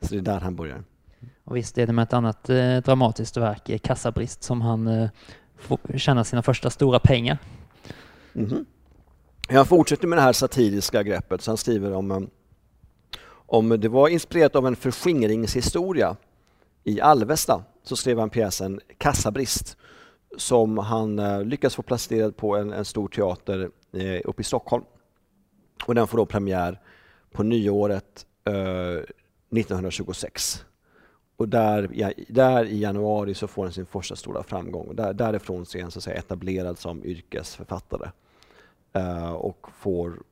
[0.00, 0.84] Så det är där han börjar.
[1.44, 5.10] Och visst är det med ett annat eh, dramatiskt verk, eh, Kassabrist, som han eh,
[5.58, 7.38] får tjäna sina första stora pengar.
[8.34, 8.64] Mm -hmm.
[9.48, 12.20] Han fortsätter med det här satiriska greppet, så han skriver om, eh,
[13.30, 16.16] om det var inspirerat av en förskingringshistoria
[16.84, 19.76] i Alvesta, så skrev han pjäsen Kassabrist
[20.36, 24.84] som han eh, lyckas få placerad på en, en stor teater eh, uppe i Stockholm.
[25.86, 26.80] Och den får då premiär
[27.32, 28.54] på nyåret eh,
[29.58, 30.64] 1926.
[31.40, 34.88] Och där, ja, där i januari så får den sin första stora framgång.
[34.88, 38.10] Och där, därifrån så är han så att säga, etablerad som yrkesförfattare.
[38.96, 40.22] Uh, och får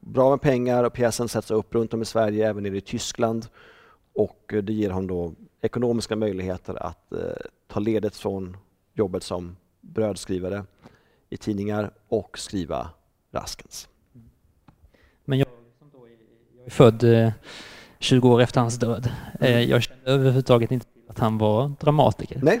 [0.00, 3.46] bra med pengar och pjäsen sätts upp runt om i Sverige, även nere i Tyskland.
[4.14, 7.20] Och eh, det ger honom då ekonomiska möjligheter att uh,
[7.66, 8.56] ta ledigt från
[8.94, 10.64] jobbet som brödskrivare
[11.30, 12.90] i tidningar och skriva
[13.32, 13.88] Raskens.
[15.24, 15.48] Men jag,
[16.56, 17.32] jag är född
[17.98, 19.10] 20 år efter hans död.
[19.40, 19.70] Eh, mm.
[19.70, 22.40] Jag kände överhuvudtaget inte till att han var dramatiker.
[22.42, 22.60] Nej.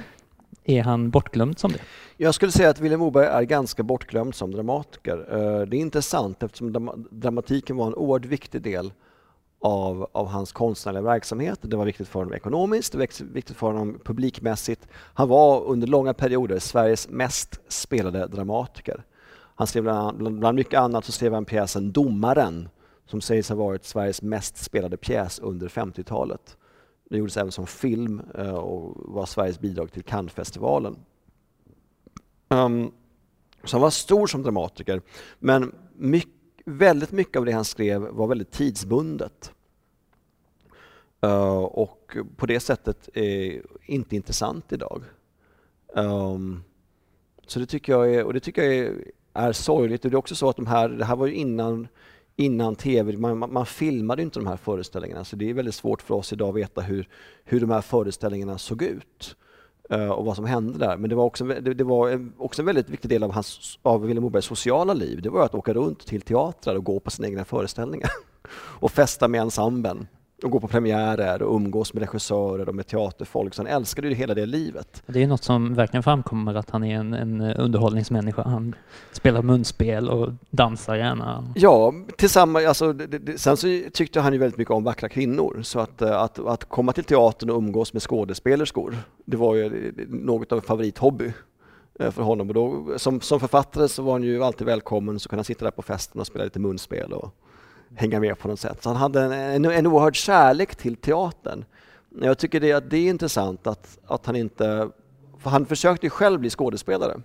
[0.64, 1.78] Är han bortglömd som det?
[2.16, 5.18] Jag skulle säga att Vilhelm Moberg är ganska bortglömd som dramatiker.
[5.30, 8.92] Eh, det är intressant eftersom dramatiken var en oerhört viktig del
[9.60, 11.58] av, av hans konstnärliga verksamhet.
[11.62, 14.88] Det var viktigt för honom ekonomiskt, det var viktigt för honom publikmässigt.
[14.92, 19.04] Han var under långa perioder Sveriges mest spelade dramatiker.
[19.54, 22.68] Han skrev bland, bland mycket annat så skrev han pjäsen Domaren
[23.06, 26.56] som sägs ha varit Sveriges mest spelade pjäs under 50-talet.
[27.10, 30.96] Det gjordes även som film eh, och var Sveriges bidrag till Cannesfestivalen.
[32.48, 32.92] Um,
[33.64, 35.02] så han var stor som dramatiker,
[35.38, 36.32] men mycket,
[36.64, 39.52] väldigt mycket av det han skrev var väldigt tidsbundet.
[41.24, 45.02] Uh, och på det sättet är inte intressant idag.
[45.94, 46.64] Um,
[47.46, 50.04] så det tycker jag är, och det tycker jag är, är sorgligt.
[50.04, 51.88] Och det är också så att de här, det här var ju innan
[52.36, 53.16] innan tv.
[53.16, 56.48] Man, man, filmade inte de här föreställningarna så det är väldigt svårt för oss idag
[56.48, 57.08] att veta hur,
[57.44, 59.36] hur de här föreställningarna såg ut
[59.90, 60.96] eh, och vad som hände där.
[60.96, 64.02] Men det var också, det, det var också en väldigt viktig del av, hans, av
[64.02, 65.22] Vilhelm Mobergs sociala liv.
[65.22, 68.10] Det var att åka runt till teatrar och gå på sina egna föreställningar
[68.54, 70.06] och festa med ensemblen
[70.42, 73.54] och gå på premiärer och umgås med regissörer och med teaterfolk.
[73.54, 75.02] Så han älskade ju hela det livet.
[75.06, 78.42] Det är något som verkligen framkommer att han är en, en underhållningsmänniska.
[78.42, 78.74] Han
[79.12, 81.44] spelar munspel och dansar gärna.
[81.54, 85.60] Ja, tillsammans, alltså, det, det, sen så tyckte han ju väldigt mycket om vackra kvinnor.
[85.62, 89.94] Så att, eh, att, att komma till teatern och umgås med skådespelerskor, det var ju
[90.08, 91.32] något av en favorithobby
[92.00, 92.48] eh, för honom.
[92.48, 95.64] Och då, som, som författare så var han ju alltid välkommen, så kunde han sitta
[95.64, 97.12] där på festen och spela lite munspel.
[97.12, 97.34] Och,
[97.94, 98.82] hänga med på något sätt.
[98.82, 101.64] Så han hade en, en, en oerhörd kärlek till teatern.
[102.20, 104.90] Jag tycker det, att det är intressant att, att han inte...
[105.38, 107.20] För han försökte ju själv bli skådespelare.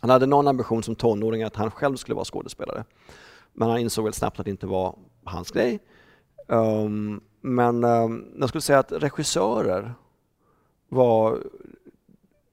[0.00, 2.84] Han hade någon ambition som tonåring att han själv skulle vara skådespelare.
[3.52, 5.78] Men han insåg väl snabbt att det inte var hans grej.
[6.46, 9.94] Um, men um, jag skulle säga att regissörer
[10.88, 11.38] var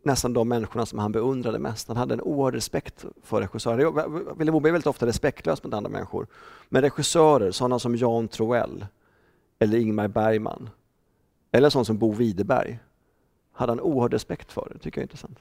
[0.05, 1.87] nästan de människorna som han beundrade mest.
[1.87, 4.09] Han hade en oerhörd respekt för regissörer.
[4.37, 6.27] Vilhelm Moberg är väldigt ofta respektlös mot andra människor.
[6.69, 8.85] Men regissörer, sådana som Jan Troell
[9.59, 10.69] eller Ingmar Bergman
[11.51, 12.79] eller sådana som Bo Widerberg
[13.53, 14.71] hade han oerhörd respekt för.
[14.73, 15.39] Det tycker jag är intressant.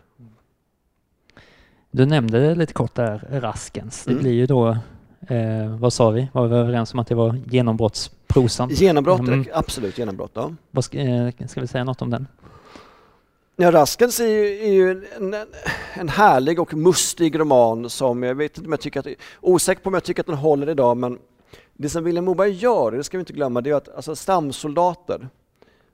[1.90, 4.05] Du nämnde lite kort där Raskens.
[4.05, 4.22] Det mm.
[4.22, 4.68] blir ju då,
[5.29, 6.29] eh, vad sa vi?
[6.33, 8.68] Var vi överens om att det var genombrottsprosan?
[8.70, 9.46] Genombrott, mm.
[9.53, 10.31] absolut genombrott.
[10.35, 10.55] Ja.
[10.70, 12.27] Vad ska, eh, ska vi säga något om den?
[13.56, 15.34] Ja, Raskens är ju, är ju en,
[15.94, 19.06] en, härlig och mustig roman som jag vet inte om jag tycker att,
[19.40, 21.18] osäker på om jag tycker att den håller idag, men
[21.72, 25.28] det som Vilhelm Moberg gör, det ska vi inte glömma, det är att alltså, stamsoldater,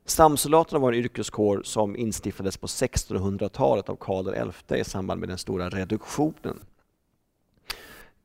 [0.05, 5.39] stamsoldaterna var en yrkeskår som instiftades på 1600-talet av Karl XI i samband med den
[5.39, 6.59] stora reduktionen.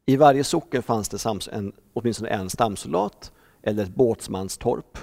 [0.05, 3.31] I varje socken fanns det en, åtminstone en stamsoldat
[3.63, 4.97] eller ett båtsmanstorp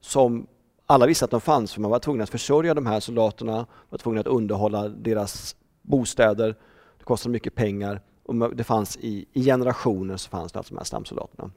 [0.00, 0.46] som
[0.86, 3.98] alla visste att de fanns för man var tvungen att försörja de här soldaterna, var
[3.98, 6.56] tvungen att underhålla deras bostäder.
[6.98, 10.78] Det kostade mycket pengar och det fanns i, i generationer så fanns det alltså de
[10.78, 11.50] här stamsoldaterna.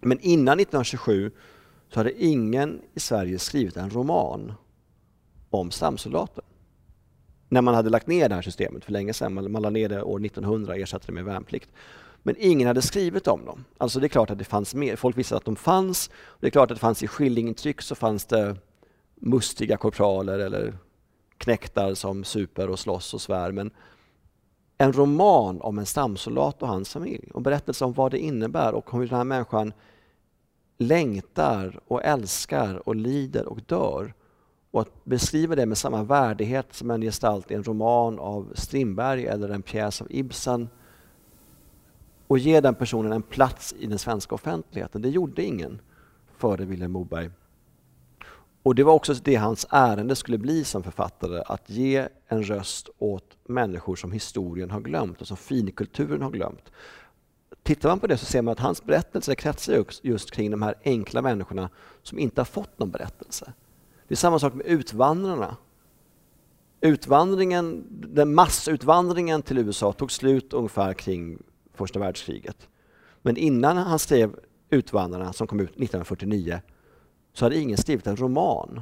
[0.00, 1.30] Men innan 1927
[1.88, 4.52] så hade ingen i Sverige skrivit en roman
[5.50, 6.44] om stamsoldater.
[7.48, 9.88] När man hade lagt ner det här systemet för länge sedan, man, man lade ner
[9.88, 11.70] det år 1900 och ersatte det med värnplikt.
[12.22, 13.64] Men ingen hade skrivit om dem.
[13.78, 14.96] Alltså det är klart att det fanns mer.
[14.96, 16.10] Folk visste att de fanns.
[16.40, 18.56] Det är klart att det fanns i skillingtryck så fanns det
[19.14, 20.78] mustiga korpraler eller
[21.38, 23.52] knäktar som super och slåss och svär.
[23.52, 23.70] Men
[24.78, 28.92] en roman om en stamsoldat och hans familj och berättelse om vad det innebär och
[28.92, 29.72] hur den här människan
[30.78, 34.14] längtar och älskar och lider och dör.
[34.70, 39.26] Och att beskriva det med samma värdighet som en gestalt i en roman av Strindberg
[39.26, 40.68] eller en pjäs av Ibsen
[42.30, 45.02] och ge den personen en plats i den svenska offentligheten.
[45.02, 45.80] Det gjorde ingen
[46.36, 47.30] före Vilhelm Moberg.
[48.62, 52.88] Och det var också det hans ärende skulle bli som författare, att ge en röst
[52.98, 56.72] åt människor som historien har glömt och som finkulturen har glömt.
[57.62, 60.74] Tittar man på det så ser man att hans berättelse kretsar just kring de här
[60.84, 61.70] enkla människorna
[62.02, 63.52] som inte har fått någon berättelse.
[64.08, 65.56] Det är samma sak med utvandrarna.
[66.80, 71.38] Utvandringen, den massutvandringen till USA tog slut ungefär kring
[71.80, 72.68] första världskriget.
[73.22, 74.36] Men innan han skrev
[74.70, 76.60] Utvandrarna som kom ut 1949
[77.32, 78.80] så hade ingen skrivit en roman.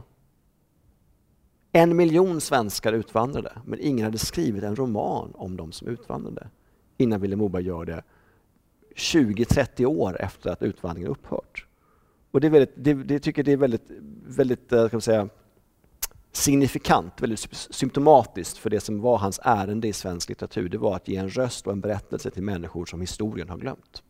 [1.72, 6.48] En miljon svenskar utvandrade, men ingen hade skrivit en roman om de som utvandrade
[6.96, 8.02] innan Vilhelm Moberg gör det
[8.96, 11.66] 20-30 år efter att utvandringen upphört.
[12.30, 13.90] Och det, är väldigt, det, det tycker det är väldigt,
[14.26, 15.28] väldigt eh, kan man säga,
[16.38, 20.68] signifikant, väldigt symptomatiskt för det som var hans ärende i svensk litteratur.
[20.68, 24.02] Det var att ge en röst och en berättelse till människor som historien har glömt.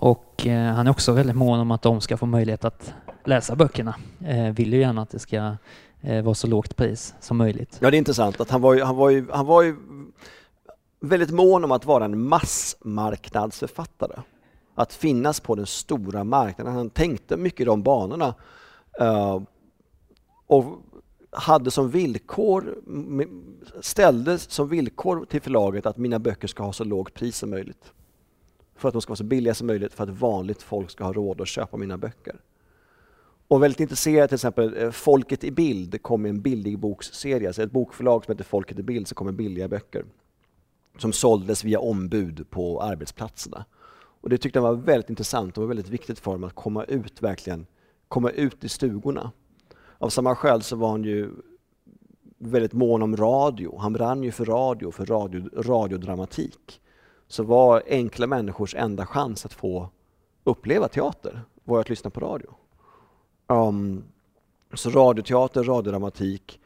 [0.00, 3.56] Och eh, han är också väldigt mån om att de ska få möjlighet att läsa
[3.56, 3.94] böckerna.
[4.24, 5.56] Eh, vill ju gärna att det ska
[6.00, 7.78] eh, vara så lågt pris som möjligt.
[7.80, 9.76] Ja, det är intressant att han var ju, han var ju, han var ju
[11.00, 14.22] väldigt mån om att vara en massmarknadsförfattare.
[14.74, 16.74] Att finnas på den stora marknaden.
[16.74, 18.34] Han tänkte mycket i de banorna.
[20.48, 20.78] Och
[21.30, 22.78] hade som villkor,
[23.80, 27.92] ställde som villkor till förlaget att mina böcker ska ha så lågt pris som möjligt.
[28.76, 31.12] För att de ska vara så billiga som möjligt för att vanligt folk ska ha
[31.12, 32.40] råd att köpa mina böcker.
[33.48, 37.62] Och väldigt intresserad till exempel eh, Folket i bild kom med en billig boksserie, alltså
[37.62, 40.04] ett bokförlag som heter Folket i bild som kommer billiga böcker.
[40.98, 43.64] Som såldes via ombud på arbetsplatserna.
[44.20, 46.84] Och det tyckte jag var väldigt intressant och var väldigt viktigt för dem att komma
[46.84, 47.66] ut verkligen,
[48.08, 49.32] komma ut i stugorna.
[49.98, 51.30] Av samma skäl så var han ju
[52.38, 53.78] väldigt mån om radio.
[53.78, 56.80] Han brann ju för radio, för radio, radiodramatik.
[57.26, 59.88] Så var enkla människors enda chans att få
[60.44, 62.50] uppleva teater var att lyssna på radio.
[63.46, 64.04] Um,
[64.74, 66.60] så radioteater, radiodramatik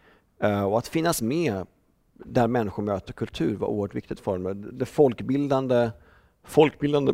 [0.45, 1.66] uh, och att finnas med
[2.14, 4.70] där människor möter kultur var oerhört viktigt för honom.
[4.78, 5.91] Det folkbildande,
[6.45, 7.12] folkbildande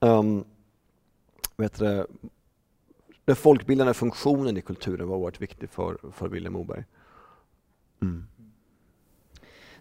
[0.00, 0.44] ehm, um,
[1.56, 2.06] vet det,
[3.24, 6.84] den folkbildande funktionen i kulturen var oerhört viktig för, för Vilhelm Moberg.
[8.02, 8.26] Mm.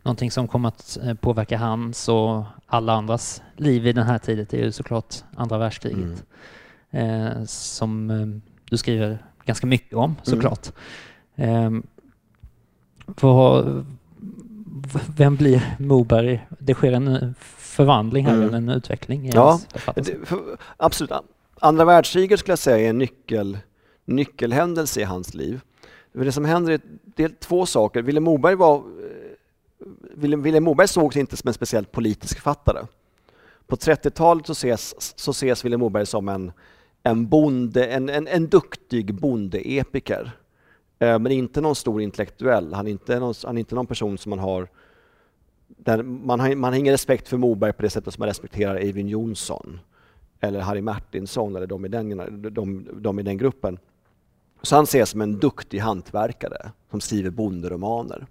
[0.03, 4.47] Någonting som kommer att eh, påverka hans och alla andras liv i den här tiden
[4.51, 6.25] är ju såklart andra världskriget.
[6.91, 7.31] Mm.
[7.37, 8.27] Eh, som eh,
[8.69, 10.15] du skriver ganska mycket om mm.
[10.23, 10.71] såklart.
[11.35, 11.75] Mm.
[11.75, 11.83] Eh,
[13.17, 13.85] för,
[15.15, 16.47] vem blir Moberg?
[16.59, 18.53] Det sker en förvandling här, mm.
[18.53, 19.59] en utveckling i ja,
[19.95, 20.15] det,
[20.77, 21.11] Absolut.
[21.63, 23.57] Andra världskriget skulle jag säga är en nyckel,
[24.05, 25.61] nyckelhändelse i hans liv.
[26.13, 26.81] Det som händer är
[27.15, 28.01] det är två saker.
[28.01, 28.83] Vilhelm Moberg, var, eh,
[30.15, 32.85] Vilhelm Moberg sågs inte som en speciellt politisk författare.
[33.67, 36.51] På 30-talet så ses, så ses Vilhelm Moberg som en,
[37.03, 40.31] en, bonde, en, en, en duktig bondeepiker.
[40.99, 42.73] Eh, men inte någon stor intellektuell.
[42.73, 44.67] Han är inte någon, han är inte någon person som man har
[45.67, 48.75] där man, har man har ingen respekt för Moberg på det sättet som man respekterar
[48.75, 49.79] Eivind Johnson
[50.41, 52.17] eller Harry Martinsson eller de i den,
[52.53, 53.79] de, de i den gruppen.
[54.61, 58.27] Så han ses som en duktig hantverkare som skriver bonderomaner.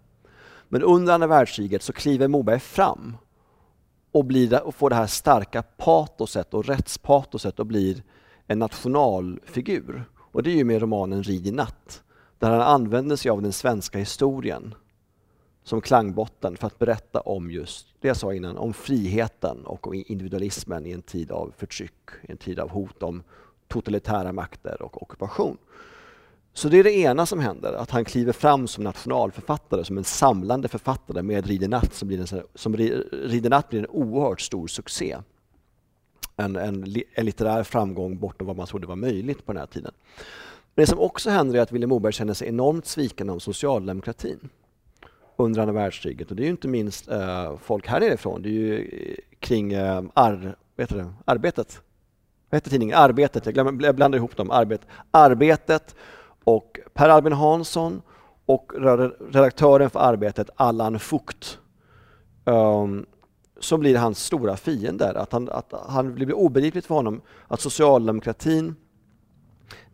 [0.68, 3.16] Men under andra världskriget så kliver Moberg fram
[4.12, 8.02] och, blir, och får det här starka patoset och rättspatoset och blir
[8.46, 10.04] en nationalfigur.
[10.16, 12.02] Och det är ju med romanen Rid i natt,
[12.38, 14.74] där han använder sig av den svenska historien
[15.70, 19.94] som klangbotten för att berätta om just det jag sa innan, om friheten och om
[19.94, 23.22] individualismen i en tid av förtryck, i en tid av hot om
[23.68, 25.56] totalitära makter och ockupation.
[26.52, 30.04] Så det är det ena som händer, att han kliver fram som nationalförfattare, som en
[30.04, 35.16] samlande författare med Ridenatt som, blir en, som Ridenatt blir en oerhört stor succé.
[36.36, 39.92] En, en, en litterär framgång bortom vad man trodde var möjligt på den här tiden.
[40.74, 44.48] Men det som också händer är att Vilhelm Moberg känner sig enormt sviken av socialdemokratin
[45.42, 46.30] under andra världskriget.
[46.30, 48.42] Och det är ju inte minst eh, folk här nerifrån.
[48.42, 51.82] Det är ju eh, kring eh, ar, vet det, Arbetet.
[52.50, 52.96] Vad heter tidningen?
[52.96, 53.46] Arbetet.
[53.46, 54.50] Jag, glömmer, jag blandar ihop dem.
[54.50, 54.80] Arbet,
[55.10, 55.94] arbetet
[56.44, 58.02] och Per Albin Hansson
[58.46, 58.72] och
[59.30, 61.58] redaktören för Arbetet, Allan Fukt.
[62.44, 63.06] Um, ehm,
[63.60, 65.14] så blir hans stora fiender.
[65.14, 68.74] Att han, att han blir obegripligt för honom att socialdemokratin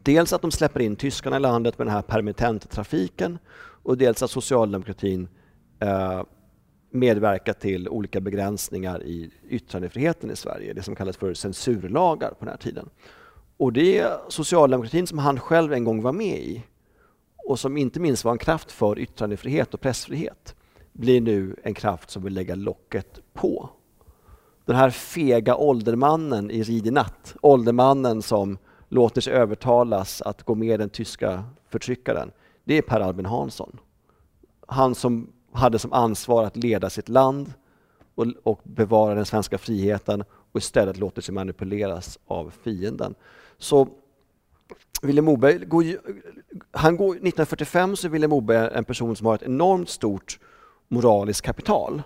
[0.07, 4.31] Dels att de släpper in tyskarna i landet med den här permittenttrafiken och dels att
[4.31, 5.29] socialdemokratin
[5.81, 6.23] Eh,
[6.91, 12.49] medverka till olika begränsningar i yttrandefriheten i Sverige, det som kallas för censurlagar på den
[12.49, 12.91] här tiden.
[13.57, 16.63] Och det är socialdemokratin som han själv en gång var med i
[17.47, 20.55] och som inte minst var en kraft för yttrandefrihet och pressfrihet
[20.93, 23.71] blir nu en kraft som vill lägga locket på.
[24.65, 28.59] Den här fega åldermannen i Rid i natt, åldermannen som
[28.89, 32.31] låter sig övertalas att gå med den tyska förtryckaren,
[32.65, 33.79] det är Per Albin Hansson.
[34.67, 37.53] Han som hade som ansvar att leda sitt land
[38.15, 43.15] och, och bevara den svenska friheten och istället låter sig manipuleras av fienden.
[43.59, 43.89] Så
[45.03, 45.67] Vilhelm Moberg,
[46.71, 50.39] han går, 1945 så är Vilhelm Moberg en person som har ett enormt stort
[50.89, 52.03] moraliskt kapital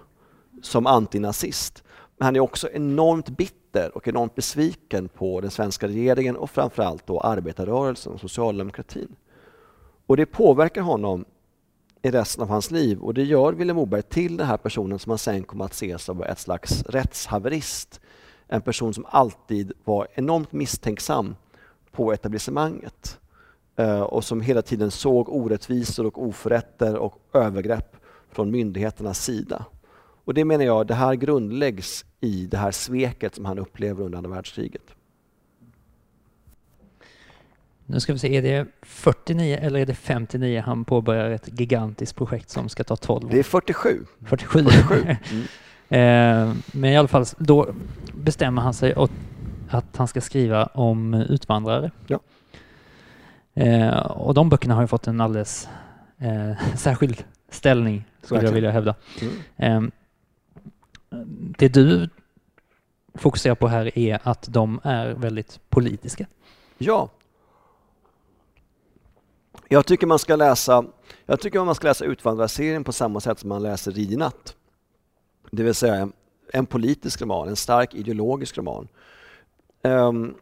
[0.62, 1.84] som antinazist.
[2.16, 7.06] Men han är också enormt bitter och enormt besviken på den svenska regeringen och framförallt
[7.06, 9.16] då arbetarrörelsen och socialdemokratin.
[10.06, 11.24] Och det påverkar honom
[12.02, 15.10] i resten av hans liv och det gör Vilhelm Moberg till den här personen som
[15.10, 18.00] han sen kommer att se som ett slags rättshaverist.
[18.46, 21.36] En person som alltid var enormt misstänksam
[21.92, 23.18] på etablissemanget
[23.76, 27.96] eh, och som hela tiden såg orättvisor och oförrätter och övergrepp
[28.30, 29.64] från myndigheternas sida.
[30.24, 34.18] Och det menar jag, det här grundläggs i det här sveket som han upplever under
[34.18, 34.82] andra världskriget.
[37.90, 42.16] Nu ska vi se, är det 49 eller är det 59 han påbörjar ett gigantiskt
[42.16, 43.30] projekt som ska ta 12 år?
[43.30, 44.04] Det är 47.
[44.24, 44.64] 47.
[44.64, 45.16] 47.
[45.88, 46.62] Mm.
[46.72, 47.74] Men i alla fall, då
[48.14, 48.94] bestämmer han sig
[49.70, 51.90] att han ska skriva om utvandrare.
[52.06, 52.20] Ja.
[53.54, 55.68] Eh, och de böckerna har ju fått en alldeles
[56.18, 58.94] eh, särskild ställning, skulle jag vilja hävda.
[59.56, 59.92] Mm.
[61.10, 61.18] Eh,
[61.58, 62.08] det du
[63.14, 66.26] fokuserar på här är att de är väldigt politiska.
[66.78, 67.08] Ja.
[69.72, 70.84] Jag tycker man ska läsa,
[71.26, 74.56] jag tycker man ska läsa Utvandrarserien på samma sätt som man läser Rid i natt.
[75.50, 76.08] Det vill säga
[76.52, 78.88] en politisk roman, en stark ideologisk roman.
[79.82, 80.34] Um,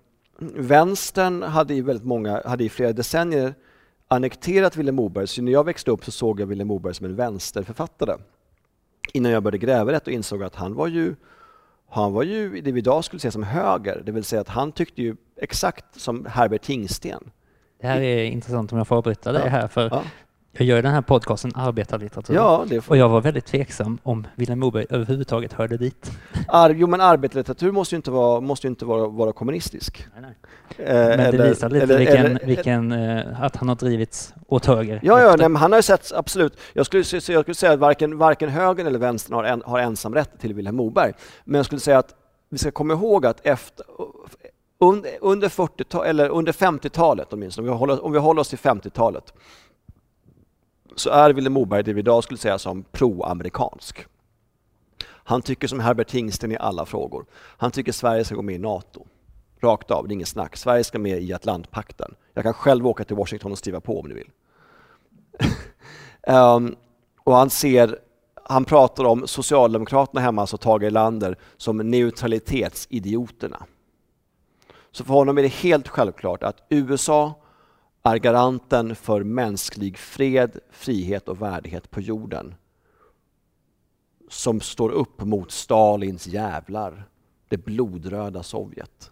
[0.57, 3.55] vänstern hade i väldigt många, hade i flera decennier
[4.09, 7.17] annekterat Vilhelm Moberg, så när jag växte upp så såg jag Vilhelm Moberg som en
[7.17, 8.17] vänsterförfattare.
[9.13, 11.15] Innan jag började gräva rätt och insåg att han var ju
[11.89, 14.73] han var ju det vi idag skulle se som höger, det vill säga att han
[14.73, 17.31] tyckte ju exakt som Herbert Tingsten.
[17.81, 20.03] Det här är intressant om jag får avbryta dig här, för ja.
[20.59, 22.93] Jag gör den här podcasten arbetarlitteratur ja, det får...
[22.93, 26.13] och jag var väldigt tveksam om Vilhelm Moberg överhuvudtaget hörde dit.
[26.49, 30.07] Ar jo, men arbetarlitteratur måste ju inte vara, måste inte vara, vara kommunistisk.
[30.15, 30.87] Nej, nej.
[30.87, 34.35] Eh, men eller, det visar lite eller, vilken, eller, vilken eh, att han har drivits
[34.47, 35.01] åt höger.
[35.03, 36.61] Ja, ja nej, han har ju sett, absolut.
[36.73, 40.41] Jag skulle, jag skulle säga att varken, varken högern eller vänstern har, en, har ensamrätt
[40.41, 41.13] till Vilhelm Moberg.
[41.45, 42.15] Men jag skulle säga att
[42.51, 43.87] vi ska komma ihåg att efter,
[44.79, 48.59] under, under 40 eller under 50-talet åtminstone, om vi håller, om vi håller oss till
[48.59, 49.33] 50-talet,
[50.97, 54.07] så är Vilhelm Moberg det vi idag skulle säga som pro-amerikansk.
[55.05, 57.27] Han tycker som Herbert Tingsten i alla frågor.
[57.33, 59.07] Han tycker Sverige ska gå med i NATO.
[59.61, 60.57] Rakt av, det är inget snack.
[60.57, 62.15] Sverige ska med i Atlantpakten.
[62.35, 64.31] Jag kan själv åka till Washington och skriva på om ni vill.
[66.29, 66.77] um,
[67.25, 67.99] och han ser,
[68.45, 73.67] han pratar om Socialdemokraterna hemma, alltså Tage Erlander, som neutralitetsidioterna.
[74.99, 77.35] Så för honom är det helt självklart att USA
[78.03, 82.55] är garanten för mänsklig fred, frihet och värdighet på jorden.
[84.29, 87.09] Som står upp mot Stalins jävlar,
[87.49, 89.11] det blodröda Sovjet.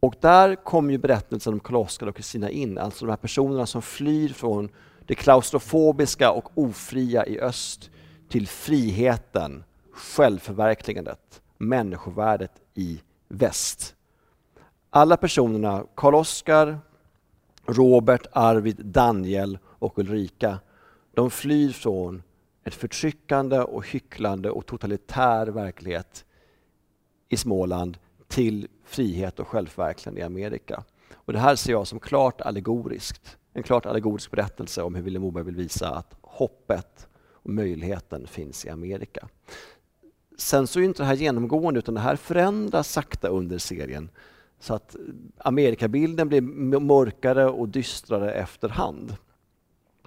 [0.00, 3.82] Och där kommer ju berättelsen om Karl-Oskar och Kristina in, alltså de här personerna som
[3.82, 4.68] flyr från
[5.06, 7.90] det klaustrofobiska och ofria i öst
[8.28, 13.95] till friheten, självförverkligandet, människovärdet i väst.
[14.96, 16.78] Alla personerna, Karl-Oskar,
[17.66, 20.58] Robert, Arvid, Daniel och Ulrika,
[21.14, 22.22] de flyr från
[22.64, 26.24] ett förtryckande och hycklande och totalitär verklighet
[27.28, 30.84] i Småland till frihet och självförverkligande i Amerika.
[31.14, 33.36] Och det här ser jag som klart allegoriskt.
[33.52, 38.64] En klart allegorisk berättelse om hur Vilhelm Moberg vill visa att hoppet och möjligheten finns
[38.64, 39.28] i Amerika.
[40.38, 44.10] Sen så är inte det här genomgående utan det här förändras sakta under serien.
[44.60, 44.96] Så att
[45.38, 46.40] Amerikabilden blir
[46.80, 49.16] mörkare och dystrare efterhand.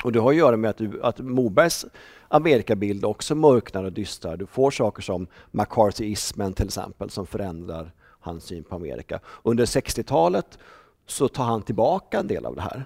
[0.03, 1.85] Och det har att göra med att, att Mobergs
[2.27, 4.37] Amerikabild också mörknar och dystrar.
[4.37, 9.19] Du får saker som McCarthyismen till exempel som förändrar hans syn på Amerika.
[9.43, 10.59] Under 60-talet
[11.05, 12.85] så tar han tillbaka en del av det här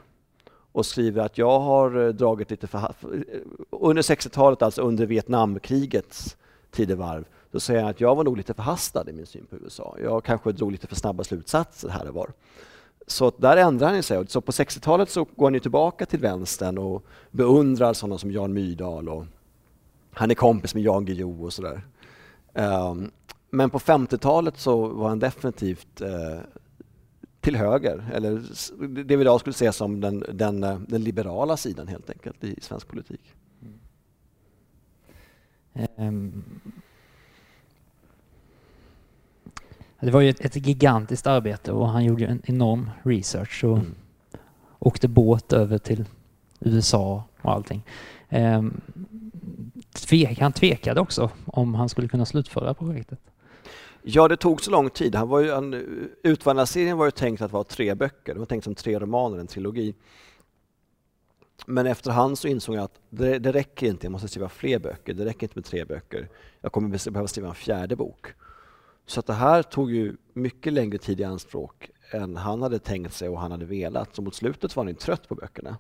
[0.72, 2.78] och skriver att jag har eh, dragit lite för...
[2.78, 2.92] Eh,
[3.70, 6.38] under 60-talet, alltså under Vietnamkrigets
[6.72, 9.96] tidevarv, då säger han att jag var nog lite förhastad i min syn på USA.
[10.02, 12.32] Jag kanske drog lite för snabba slutsatser här och var.
[13.08, 14.28] Så där ändrar han sig.
[14.28, 18.54] Så på 60-talet så går han ju tillbaka till vänstern och beundrar sådana som Jan
[18.54, 19.26] Myrdal och
[20.12, 21.82] han är kompis med Jan Guillou och sådär.
[22.54, 23.12] Um,
[23.50, 26.40] men på 50-talet så var han definitivt eh,
[27.42, 28.42] till höger, eller
[29.04, 32.62] det vi idag skulle se som den, den, eh, den liberala sidan helt enkelt i
[32.62, 33.34] svensk politik.
[35.98, 36.44] Um,
[40.04, 43.96] det var ju ett, ett, gigantiskt arbete och han gjorde en enorm research och mm.
[44.80, 46.06] åkte båt över till
[46.60, 47.84] USA och allting.
[48.30, 48.82] Um,
[49.94, 53.20] tvek, han tvekade också om han skulle kunna slutföra projektet.
[54.02, 55.16] Ja, det tog så lång tid.
[55.16, 55.74] Han var ju, han,
[56.24, 58.34] Utvandrarserien var ju tänkt att vara tre böcker.
[58.34, 59.96] Det var tänkt som tre romaner, en trilogi.
[61.66, 65.14] Men efterhand så insåg jag att det, det räcker inte, jag måste skriva fler böcker.
[65.14, 66.30] Det räcker inte med tre böcker.
[66.62, 68.28] Jag kommer behöva skriva en fjärde bok.
[69.06, 73.14] Så att det här tog ju mycket längre tid i anspråk än han hade tänkt
[73.14, 74.16] sig och han hade velat.
[74.16, 75.78] Så mot slutet var han trött på böckerna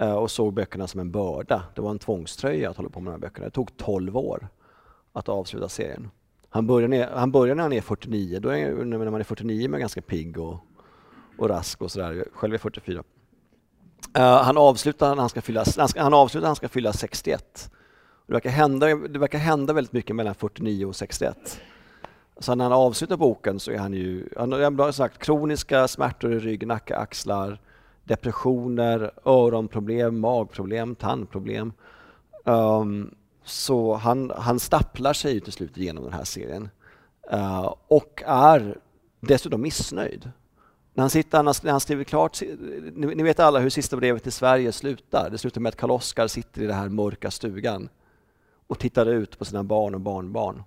[0.00, 1.64] eh, och såg böckerna som en börda.
[1.74, 3.46] Det var en tvångströja att hålla på med de här böckerna.
[3.46, 4.48] Det tog 12 år
[5.12, 6.10] att avsluta serien.
[6.48, 9.64] Han börjar, ner, han börjar när han är 49, då är, när man är 49
[9.64, 10.58] är man ganska pigg och,
[11.38, 12.24] och rask och sådär.
[12.32, 12.98] Själv är 44.
[12.98, 13.04] Uh,
[14.22, 17.70] eh, han avslutar när han ska fylla, han, ska, han avslutar han ska fylla 61.
[18.26, 21.60] Det verkar, hända, det verkar hända väldigt mycket mellan 49 och 61.
[22.38, 26.38] Så när han avslutar boken så är han ju, han har sagt kroniska smärtor i
[26.38, 27.60] rygg, nacke, axlar,
[28.04, 31.72] depressioner, öronproblem, magproblem, tandproblem.
[32.44, 33.14] Um,
[33.44, 36.68] så han, han stapplar sig till slut genom den här serien
[37.32, 38.78] uh, och är
[39.20, 40.30] dessutom missnöjd.
[40.94, 42.42] När han, sitter, när han skriver klart,
[42.92, 45.28] ni, ni vet alla hur sista brevet till Sverige slutar.
[45.30, 47.88] Det slutar med att Karl-Oskar sitter i den här mörka stugan
[48.66, 50.62] och tittar ut på sina barn och barnbarn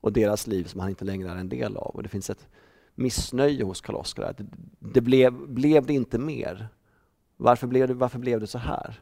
[0.00, 1.90] och deras liv som han inte längre är en del av.
[1.96, 2.48] Och det finns ett
[2.94, 4.34] missnöje hos Karl-Oskar.
[4.38, 4.46] Det,
[4.78, 6.68] det blev, blev det inte mer?
[7.36, 9.00] Varför blev det, varför blev det så här?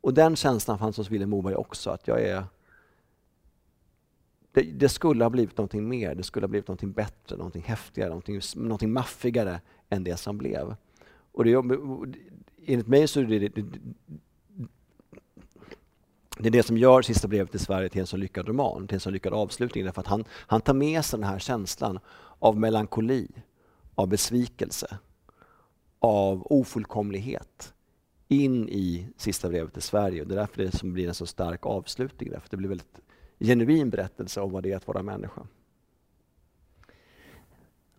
[0.00, 2.44] Och den känslan fanns hos Vilhelm Moberg också, att jag är...
[4.52, 8.08] Det, det, skulle ha blivit någonting mer, det skulle ha blivit någonting bättre, någonting häftigare,
[8.08, 10.74] någonting, någonting maffigare än det som blev.
[11.32, 11.54] Och det,
[12.66, 13.64] enligt mig så är det, det,
[16.44, 18.94] det är det som gör Sista brevet till Sverige till en så lyckad roman, till
[18.94, 19.84] en så lyckad avslutning.
[19.84, 21.98] Därför att han, han tar med sig den här känslan
[22.38, 23.28] av melankoli,
[23.94, 24.98] av besvikelse,
[25.98, 27.74] av ofullkomlighet
[28.28, 30.22] in i sista brevet till Sverige.
[30.22, 32.30] Och det är därför det som blir en så stark avslutning.
[32.30, 33.00] Därför det blir en väldigt
[33.40, 35.42] genuin berättelse om vad det är att vara människa.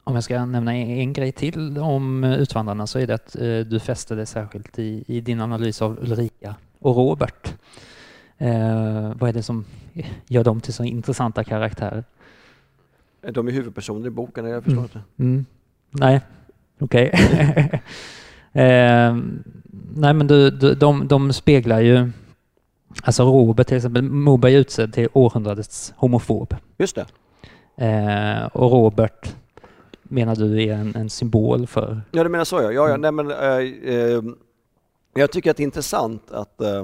[0.03, 3.79] Om jag ska nämna en grej till om Utvandrarna så är det att eh, du
[3.79, 7.53] fäste dig särskilt i, i din analys av Ulrika och Robert.
[8.37, 9.65] Eh, vad är det som
[10.27, 12.03] gör dem till så intressanta karaktärer?
[13.31, 14.83] De är huvudpersoner i boken, jag förstår mm.
[14.83, 15.01] inte.
[15.17, 15.45] Mm.
[15.91, 16.21] Nej,
[16.79, 17.11] okej.
[17.13, 17.79] Okay.
[18.63, 19.17] eh,
[19.95, 22.11] nej, men du, du, de, de speglar ju
[23.03, 26.55] Alltså Robert till exempel, Moberg är utsedd till århundradets homofob.
[26.77, 27.05] Just det.
[27.85, 29.35] Eh, och Robert
[30.03, 32.01] menar du är en, en, symbol för?
[32.11, 32.71] Ja, du menar så ja.
[32.71, 34.21] ja, ja nej, men, eh, eh,
[35.13, 36.83] jag tycker att det är intressant att eh,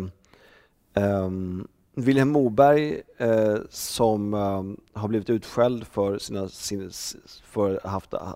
[0.93, 6.91] Ehm, um, Vilhelm Moberg eh, som eh, har blivit utskälld för, sina, sin,
[7.43, 8.33] för haft, eh,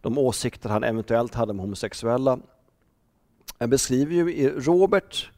[0.00, 2.38] de åsikter han eventuellt hade om homosexuella
[3.58, 5.30] Han beskriver ju Robert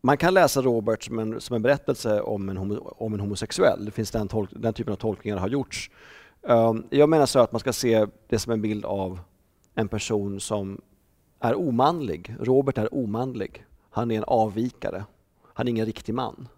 [0.00, 3.84] man kan läsa Robert som en, som en berättelse om en, homo, om en homosexuell.
[3.84, 5.90] Det finns den, tolk, den typen av tolkningar har gjorts.
[6.42, 9.20] Um, jag menar så att man ska se det som en bild av
[9.74, 10.80] en person som
[11.40, 12.36] är omanlig.
[12.40, 13.64] Robert är omanlig.
[13.90, 15.04] Han är en avvikare
[15.60, 16.48] han är ingen riktig man.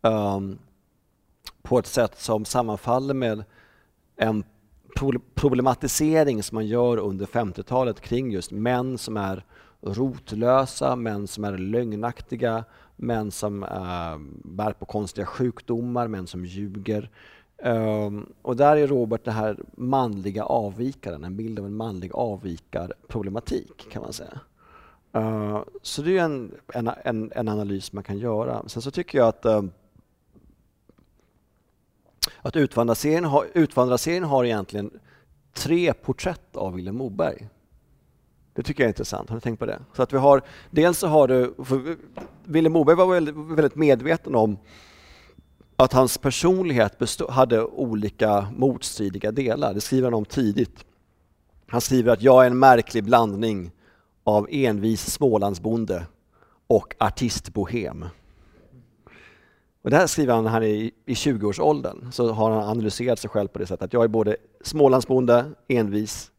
[0.00, 0.58] Um,
[1.62, 3.44] på ett sätt som sammanfaller med
[4.16, 4.44] en
[5.34, 9.44] problematisering som man gör under 50-talet kring just män som är
[9.80, 12.64] rotlösa, män som är lögnaktiga,
[12.96, 17.10] män som uh, bär på konstiga sjukdomar, män som ljuger.
[17.62, 23.86] Um, och där är Robert den här manliga avvikaren, en bild av en manlig avvikarproblematik
[23.90, 24.40] kan man säga.
[25.16, 28.68] Uh, så det är en, en, en, en, analys man kan göra.
[28.68, 29.62] Sen så tycker jag att, uh,
[32.42, 34.90] att Utvandrarserien har, Utvandrarserien har egentligen
[35.52, 37.48] tre porträtt av Vilhelm Moberg.
[38.52, 39.28] Det tycker jag är intressant.
[39.28, 39.80] Har ni tänkt på det?
[39.92, 41.54] Så att vi har, dels så har du,
[42.44, 44.58] Vilhelm Moberg var väldigt, väldigt, medveten om
[45.76, 49.74] att hans personlighet bestod, hade olika motstridiga delar.
[49.74, 50.84] Det skriver han om tidigt.
[51.66, 53.70] Han skriver att jag är en märklig blandning
[54.24, 56.06] av envis Smålandsbonde
[56.66, 58.04] och artistbohem.
[59.82, 62.12] Och det här skriver han när han är i, 20-årsåldern.
[62.12, 66.30] Så har han analyserat sig själv på det sättet att jag är både Smålandsbonde, envis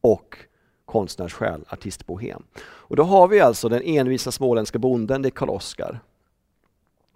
[0.00, 0.36] och
[0.84, 2.42] konstnärssjäl, artistbohem.
[2.62, 6.00] Och då har vi alltså den envisa småländska bonden, det är Karl-Oskar.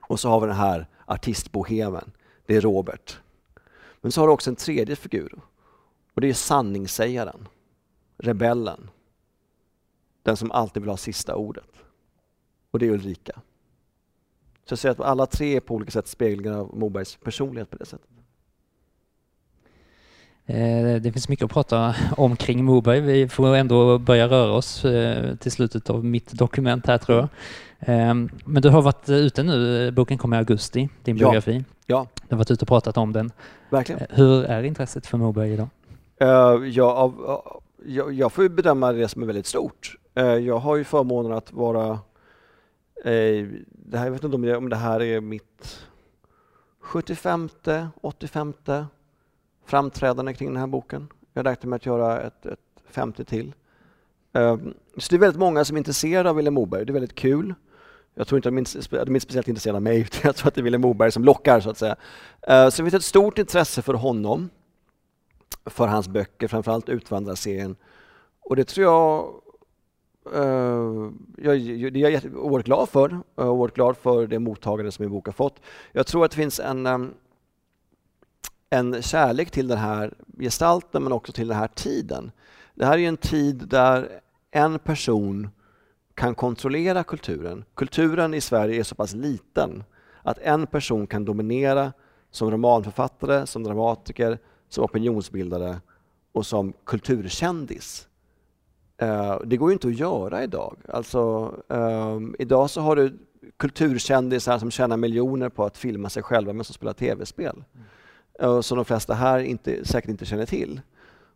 [0.01, 2.13] Och så har vi den här artistbohemen,
[2.47, 3.19] det är Robert.
[4.01, 5.41] Men så har du också en tredje figur
[6.15, 7.49] och det är sanningssägaren,
[8.19, 8.91] rebellen.
[10.25, 11.69] Den som alltid vill ha sista ordet.
[12.71, 13.33] Och det är Ulrika.
[14.65, 17.77] Så jag säger att alla tre är på olika sätt speglingar av Mobergs personlighet på
[17.77, 18.09] det sättet.
[20.47, 23.01] Eh, det finns mycket att prata om kring Moberg.
[23.01, 27.29] Vi får ändå börja röra oss eh, till slutet av mitt dokument här tror jag.
[27.81, 31.27] Ehm, men du har varit ute nu, boken kom i augusti, din Ja.
[31.27, 31.65] biografi.
[31.87, 33.33] Ja, Du har varit ute och pratat om den.
[33.71, 34.01] verkligen.
[34.01, 35.69] Eh, Hur är intresset för Moberg idag?
[36.23, 39.97] Uh, jag, av, av- jag, jag får bedöma det som är väldigt stort.
[40.15, 41.91] Eh, jag har ju förmånen att vara...
[43.05, 45.87] Eh, det här, jag vet inte om det, om det här är mitt
[46.81, 47.49] 75,
[48.01, 48.53] 85
[49.65, 51.09] framträdande kring den här boken.
[51.33, 53.55] Jag räknar med att göra ett, ett 50 till.
[54.33, 56.85] Ehm, så det är väldigt många som är intresserade av Vilhelm Moberg.
[56.85, 57.55] Det är väldigt kul.
[58.15, 60.61] Jag tror inte att de är speciellt intresserade av mig, utan jag tror att det
[60.61, 61.97] är Vilhelm Moberg som lockar så att säga.
[62.43, 64.51] Ehm, så det finns ett stort intresse för honom
[65.67, 67.77] för hans böcker, framförallt Utvandrarserien.
[68.41, 69.35] Och det tror jag
[70.33, 73.11] Uh, jag, jag, det är jag oerhört glad för.
[73.11, 75.61] Uh, oerhört glad för det mottagande som min bok har fått.
[75.93, 77.15] Jag tror att det finns en, um,
[78.71, 82.31] en kärlek till den här gestalten men också till den här tiden.
[82.75, 84.21] Det här är ju en tid där
[84.51, 85.49] en person
[86.15, 87.65] kan kontrollera kulturen.
[87.75, 89.85] Kulturen i Sverige är så pass liten
[90.23, 91.93] att en person kan dominera
[92.31, 95.81] som romanförfattare, som dramatiker, som opinionsbildare
[96.33, 98.09] och som kulturkändis.
[98.99, 100.77] Eh, det går ju inte att göra idag.
[100.89, 103.19] Alltså, ehm, idag så har du
[103.57, 107.65] kulturkändisar som tjänar miljoner på att filma sig själva men som spelar tv-spel.
[108.41, 110.81] Eh, som de flesta här inte, säkert inte känner till.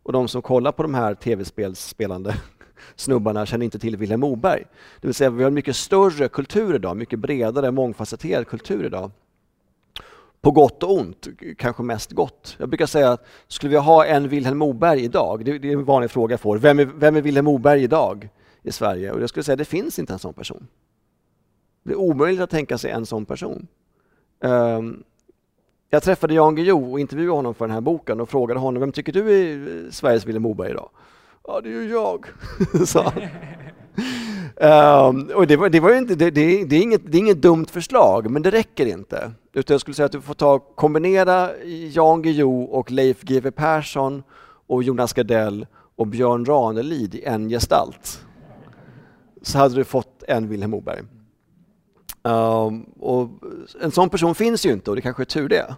[0.03, 2.35] Och de som kollar på de här tv-spelsspelande
[2.95, 4.63] snubbarna känner inte till Vilhelm Moberg.
[5.01, 9.11] Det vill säga vi har en mycket större kultur idag, mycket bredare, mångfacetterad kultur idag.
[10.41, 11.27] På gott och ont,
[11.57, 12.55] kanske mest gott.
[12.59, 15.85] Jag brukar säga att skulle vi ha en Vilhelm Moberg idag, det, det är en
[15.85, 18.29] vanlig fråga jag får, vem är, vem är Vilhelm Moberg idag
[18.63, 19.11] i Sverige?
[19.11, 20.67] Och jag skulle säga det finns inte en sån person.
[21.83, 23.67] Det är omöjligt att tänka sig en sån person.
[24.39, 25.03] Um,
[25.89, 28.91] jag träffade Jan Guillou och intervjuade honom för den här boken och frågade honom, vem
[28.91, 30.89] tycker du är Sveriges Vilhelm Moberg idag?
[31.47, 32.25] Ja, det är ju jag,
[32.85, 33.21] sa han.
[34.55, 37.41] Um, och det, var, det, var inte, det, det, det, är inget, det är inget
[37.41, 39.31] dumt förslag, men det räcker inte.
[39.53, 44.23] Utan jag skulle säga att du får ta, kombinera Jan Guillou och Leif GW Persson
[44.67, 48.25] och Jonas Gardell och Björn Ranelid i en gestalt.
[49.41, 51.01] Så hade du fått en Vilhelm Moberg.
[52.23, 53.29] Um, och
[53.81, 55.75] en sån person finns ju inte och det kanske är tur det.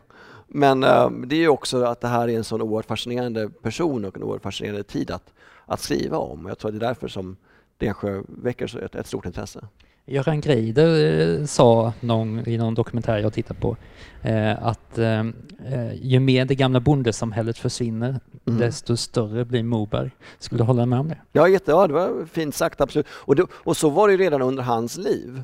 [0.47, 4.05] Men um, det är ju också att det här är en sån oerhört fascinerande person
[4.05, 5.33] och en oerhört fascinerande tid att,
[5.65, 6.45] att skriva om.
[6.45, 7.37] Jag tror att det är därför som
[7.81, 9.67] det kanske väcker ett, ett stort intresse.
[10.05, 13.77] Göran Greider eh, sa någon, i någon dokumentär jag tittat på
[14.21, 18.59] eh, att eh, eh, ju mer det gamla bondesamhället försvinner, Mm.
[18.59, 20.11] desto större blir Moberg.
[20.39, 21.17] Skulle du hålla med om det?
[21.31, 23.07] Ja, jätte, ja, det var fint sagt, absolut.
[23.11, 25.43] Och, det, och så var det redan under hans liv.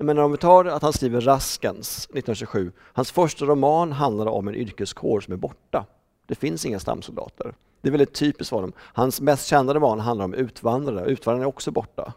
[0.00, 4.54] Men om vi tar att han skriver Raskens 1927, hans första roman handlar om en
[4.54, 5.86] yrkeskår som är borta.
[6.26, 7.54] Det finns inga stamsoldater.
[7.80, 8.72] Det är väldigt typiskt för honom.
[8.78, 11.06] Hans mest kända roman handlar om utvandrare.
[11.06, 12.12] Utvandrarna är också borta.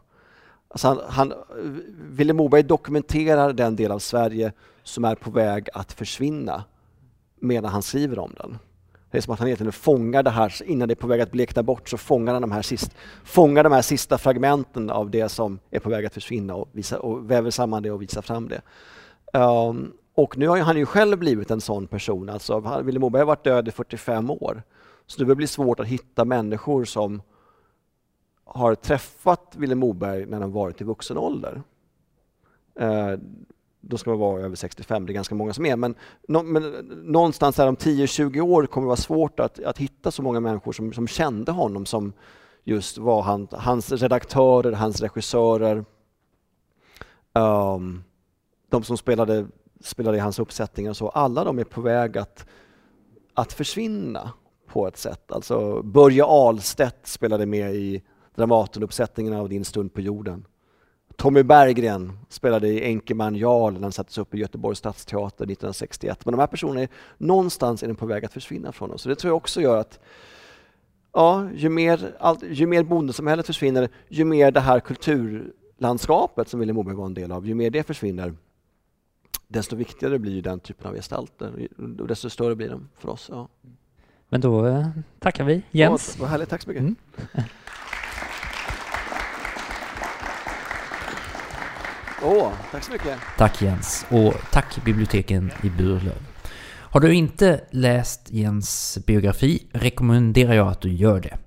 [0.67, 1.33] Alltså han, han,
[1.97, 4.53] Vilhelm Moberg dokumenterar den del av Sverige
[4.83, 6.63] som är på väg att försvinna
[7.39, 8.57] medan han skriver om den.
[9.11, 11.31] Det är som att han egentligen fångar det här, innan det är på väg att
[11.31, 15.29] blekna bort så fångar han de här, sist, fångar de här sista fragmenten av det
[15.29, 18.49] som är på väg att försvinna och, visa, och väver samman det och visar fram
[18.49, 18.61] det.
[19.39, 23.27] Um, och nu har han ju själv blivit en sån person, alltså Vilhelm Moberg har
[23.27, 24.63] varit död i 45 år.
[25.05, 27.21] Så det börjar bli svårt att hitta människor som
[28.43, 31.61] har träffat Vilhelm Moberg när de varit i vuxen ålder.
[32.79, 33.13] Eh,
[33.81, 35.95] då ska man vara över 65, det är ganska många som är, men,
[36.27, 36.63] no, men
[37.03, 40.71] någonstans här om 10-20 år kommer det vara svårt att, att hitta så många människor
[40.71, 42.13] som, som kände honom som
[42.63, 45.85] just var han, hans redaktörer, hans regissörer,
[47.33, 48.03] um,
[48.69, 49.47] de som spelade,
[49.85, 51.09] spelade i hans uppsättningar och så.
[51.09, 52.45] Alla de är på väg att,
[53.33, 54.31] att försvinna
[54.67, 55.31] på ett sätt.
[55.31, 58.03] Alltså Börje Ahlstedt spelade med i
[58.35, 60.45] Dramatenuppsättningen av Din stund på jorden.
[61.15, 66.25] Tommy Berggren spelade i Enkeman Jarl när han sattes upp i Göteborgs stadsteater 1961.
[66.25, 69.01] Men de här personerna, är, någonstans är de på väg att försvinna från oss.
[69.01, 69.99] Så det tror jag också gör att
[71.13, 76.75] ja, ju, mer, allt, ju mer bondesamhället försvinner, ju mer det här kulturlandskapet som Vilhelm
[76.75, 78.33] Moberg var en del av, ju mer det försvinner,
[79.55, 81.67] desto viktigare blir ju den typen av gestalter
[81.99, 83.29] och desto större blir de för oss.
[83.31, 83.49] Ja.
[84.29, 84.87] Men då eh,
[85.19, 86.15] tackar vi Jens.
[86.17, 86.81] Ja, vad härligt, tack så mycket.
[86.81, 86.95] Mm.
[92.23, 93.19] oh, tack så mycket.
[93.37, 96.25] Tack Jens och tack biblioteken i Burlöv.
[96.67, 101.37] Har du inte läst Jens biografi rekommenderar jag att du gör det.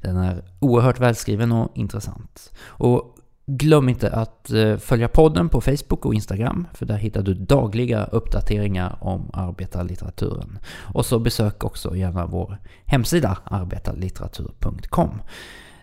[0.00, 2.52] Den är oerhört välskriven och intressant.
[2.62, 3.13] Och
[3.46, 8.04] glöm inte att eh, följa podden på Facebook och Instagram för där hittar du dagliga
[8.04, 10.58] uppdateringar om arbetarlitteraturen.
[10.66, 15.22] Och så besök också gärna vår hemsida arbetarlitteratur.com.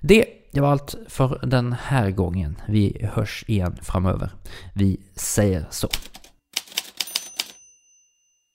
[0.01, 2.62] Det det var allt för den här gången.
[2.68, 4.32] Vi hörs igen framöver.
[4.74, 5.89] Vi säger så.